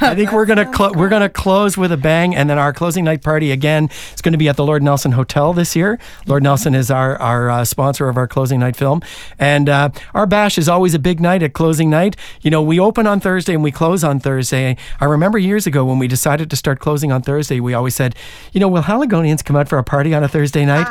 I 0.00 0.14
think 0.14 0.32
we're 0.32 0.46
gonna 0.46 0.70
clo- 0.70 0.92
we're 0.92 1.08
gonna 1.08 1.28
close 1.28 1.76
with 1.76 1.92
a 1.92 1.96
bang, 1.96 2.34
and 2.34 2.48
then 2.48 2.58
our 2.58 2.72
closing 2.72 3.04
night 3.04 3.22
party 3.22 3.50
again 3.50 3.90
is 4.14 4.20
going 4.22 4.32
to 4.32 4.38
be 4.38 4.48
at 4.48 4.56
the 4.56 4.64
Lord 4.64 4.82
Nelson 4.82 5.12
Hotel 5.12 5.52
this 5.52 5.76
year. 5.76 5.98
Lord 6.26 6.42
Nelson 6.42 6.74
is 6.74 6.90
our 6.90 7.16
our 7.20 7.50
uh, 7.50 7.64
sponsor 7.64 8.08
of 8.08 8.16
our 8.16 8.26
closing 8.26 8.60
night 8.60 8.76
film, 8.76 9.02
and 9.38 9.68
uh, 9.68 9.90
our 10.14 10.26
bash 10.26 10.58
is 10.58 10.68
always 10.68 10.94
a 10.94 10.98
big 10.98 11.20
night 11.20 11.42
at 11.42 11.52
closing 11.52 11.90
night. 11.90 12.16
You 12.40 12.50
know, 12.50 12.62
we 12.62 12.78
open 12.80 13.06
on 13.06 13.20
Thursday 13.20 13.54
and 13.54 13.62
we 13.62 13.72
close 13.72 14.02
on 14.04 14.20
Thursday. 14.20 14.76
I 15.00 15.04
remember 15.04 15.38
years 15.38 15.66
ago 15.66 15.84
when 15.84 15.98
we 15.98 16.08
decided 16.08 16.50
to 16.50 16.56
start 16.56 16.80
closing 16.80 17.12
on 17.12 17.22
Thursday, 17.22 17.60
we 17.60 17.74
always 17.74 17.94
said, 17.94 18.14
you 18.52 18.60
know, 18.60 18.68
will 18.68 18.82
Haligonians 18.82 19.42
come 19.44 19.56
out 19.56 19.68
for 19.68 19.78
a 19.78 19.84
party 19.84 20.14
on 20.14 20.22
a 20.22 20.28
Thursday 20.28 20.64
night? 20.64 20.86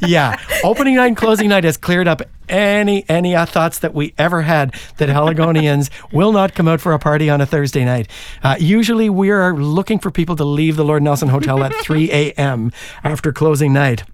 Yeah, 0.00 0.36
opening 0.64 0.96
night 0.96 1.06
and 1.06 1.16
closing 1.16 1.48
night 1.48 1.64
has 1.64 1.76
cleared 1.76 2.08
up 2.08 2.22
any 2.48 3.04
any 3.08 3.34
uh, 3.34 3.46
thoughts 3.46 3.78
that 3.80 3.94
we 3.94 4.14
ever 4.18 4.42
had 4.42 4.74
that 4.96 5.08
Haligonians 5.08 5.90
will 6.12 6.32
not 6.32 6.54
come 6.54 6.68
out 6.68 6.80
for 6.80 6.92
a 6.92 6.98
party 6.98 7.28
on 7.30 7.40
a 7.40 7.46
Thursday 7.46 7.84
night. 7.84 8.08
Uh, 8.42 8.56
usually, 8.58 9.10
we 9.10 9.30
are 9.30 9.54
looking 9.54 9.98
for 9.98 10.10
people 10.10 10.36
to 10.36 10.44
leave 10.44 10.76
the 10.76 10.84
Lord 10.84 11.02
Nelson 11.02 11.28
Hotel 11.28 11.62
at 11.62 11.74
3 11.76 12.10
a.m. 12.10 12.72
after 13.04 13.32
closing 13.32 13.72
night. 13.72 14.04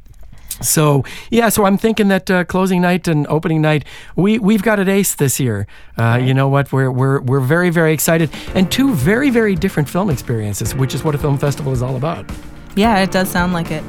So 0.61 1.05
yeah, 1.31 1.49
so 1.49 1.65
I'm 1.65 1.77
thinking 1.77 2.09
that 2.09 2.31
uh, 2.31 2.45
closing 2.45 2.81
night 2.81 3.09
and 3.09 3.27
opening 3.27 3.61
night, 3.61 3.85
we 4.15 4.39
we've 4.39 4.63
got 4.63 4.79
it 4.79 4.89
ace 4.89 5.15
this 5.17 5.41
year. 5.41 5.67
Uh, 5.99 6.21
you 6.23 6.33
know 6.33 6.49
what? 6.49 6.73
We're 6.73 6.91
we're 6.91 7.21
we're 7.21 7.41
very 7.41 7.71
very 7.71 7.93
excited, 7.93 8.31
and 8.55 8.71
two 8.71 8.95
very 8.95 9.31
very 9.31 9.57
different 9.57 9.89
film 9.89 10.11
experiences, 10.11 10.75
which 10.75 10.95
is 10.95 11.03
what 11.03 11.15
a 11.15 11.19
film 11.19 11.39
festival 11.39 11.73
is 11.73 11.83
all 11.83 11.97
about. 11.97 12.31
yeah, 12.77 12.99
it 13.01 13.11
does 13.11 13.29
sound 13.29 13.53
like 13.53 13.71
it. 13.73 13.85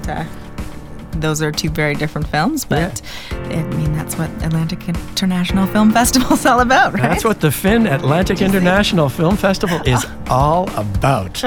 Those 1.22 1.42
are 1.42 1.52
two 1.52 1.70
very 1.70 1.96
different 1.96 2.28
films, 2.28 2.66
but 2.66 3.02
I 3.32 3.64
mean 3.64 3.94
that's 3.94 4.18
what 4.18 4.30
Atlantic 4.44 4.88
International 4.88 5.66
Film 5.68 5.92
Festival 5.92 6.34
is 6.34 6.46
all 6.52 6.60
about, 6.60 6.94
right? 6.94 7.02
That's 7.02 7.24
what 7.24 7.42
the 7.42 7.52
Fin 7.52 7.88
Atlantic 7.88 8.42
International 8.42 9.10
Film 9.10 9.38
Festival 9.38 9.82
is 9.86 10.06
all 10.30 10.70
about. 10.76 11.44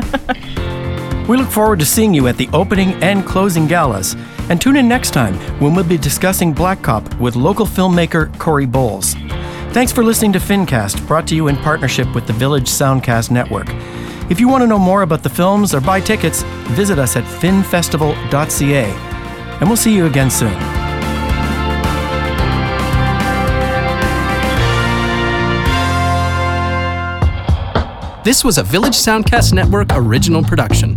we 1.29 1.37
look 1.37 1.51
forward 1.51 1.79
to 1.81 1.87
seeing 1.87 2.15
you 2.15 2.27
at 2.29 2.37
the 2.37 2.49
opening 2.53 2.95
and 3.03 3.25
closing 3.27 3.67
galas. 3.67 4.17
And 4.51 4.61
tune 4.61 4.77
in 4.77 4.89
next 4.89 5.11
time 5.11 5.35
when 5.61 5.75
we'll 5.75 5.85
be 5.85 5.99
discussing 5.99 6.53
Black 6.55 6.83
Cop 6.83 7.15
with 7.17 7.37
local 7.37 7.67
filmmaker 7.67 8.37
Cory 8.39 8.65
Bowles. 8.67 9.15
Thanks 9.73 9.93
for 9.93 10.03
listening 10.03 10.33
to 10.33 10.39
FinCast, 10.39 11.07
brought 11.07 11.27
to 11.29 11.37
you 11.37 11.49
in 11.49 11.57
partnership 11.57 12.13
with 12.15 12.27
the 12.27 12.33
Village 12.33 12.69
Soundcast 12.69 13.31
Network. 13.31 13.69
If 14.31 14.41
you 14.41 14.49
want 14.49 14.63
to 14.63 14.67
know 14.67 14.79
more 14.79 15.03
about 15.03 15.23
the 15.23 15.29
films 15.29 15.75
or 15.75 15.81
buy 15.81 16.01
tickets, 16.01 16.43
visit 16.73 16.99
us 16.99 17.17
at 17.17 17.25
finfestival.ca. 17.25 19.08
And 19.61 19.69
we'll 19.69 19.77
see 19.77 19.95
you 19.95 20.07
again 20.07 20.31
soon. 20.31 20.57
This 28.25 28.45
was 28.45 28.59
a 28.59 28.63
Village 28.63 28.95
Soundcast 28.95 29.55
Network 29.55 29.89
original 29.93 30.43
production. 30.43 30.95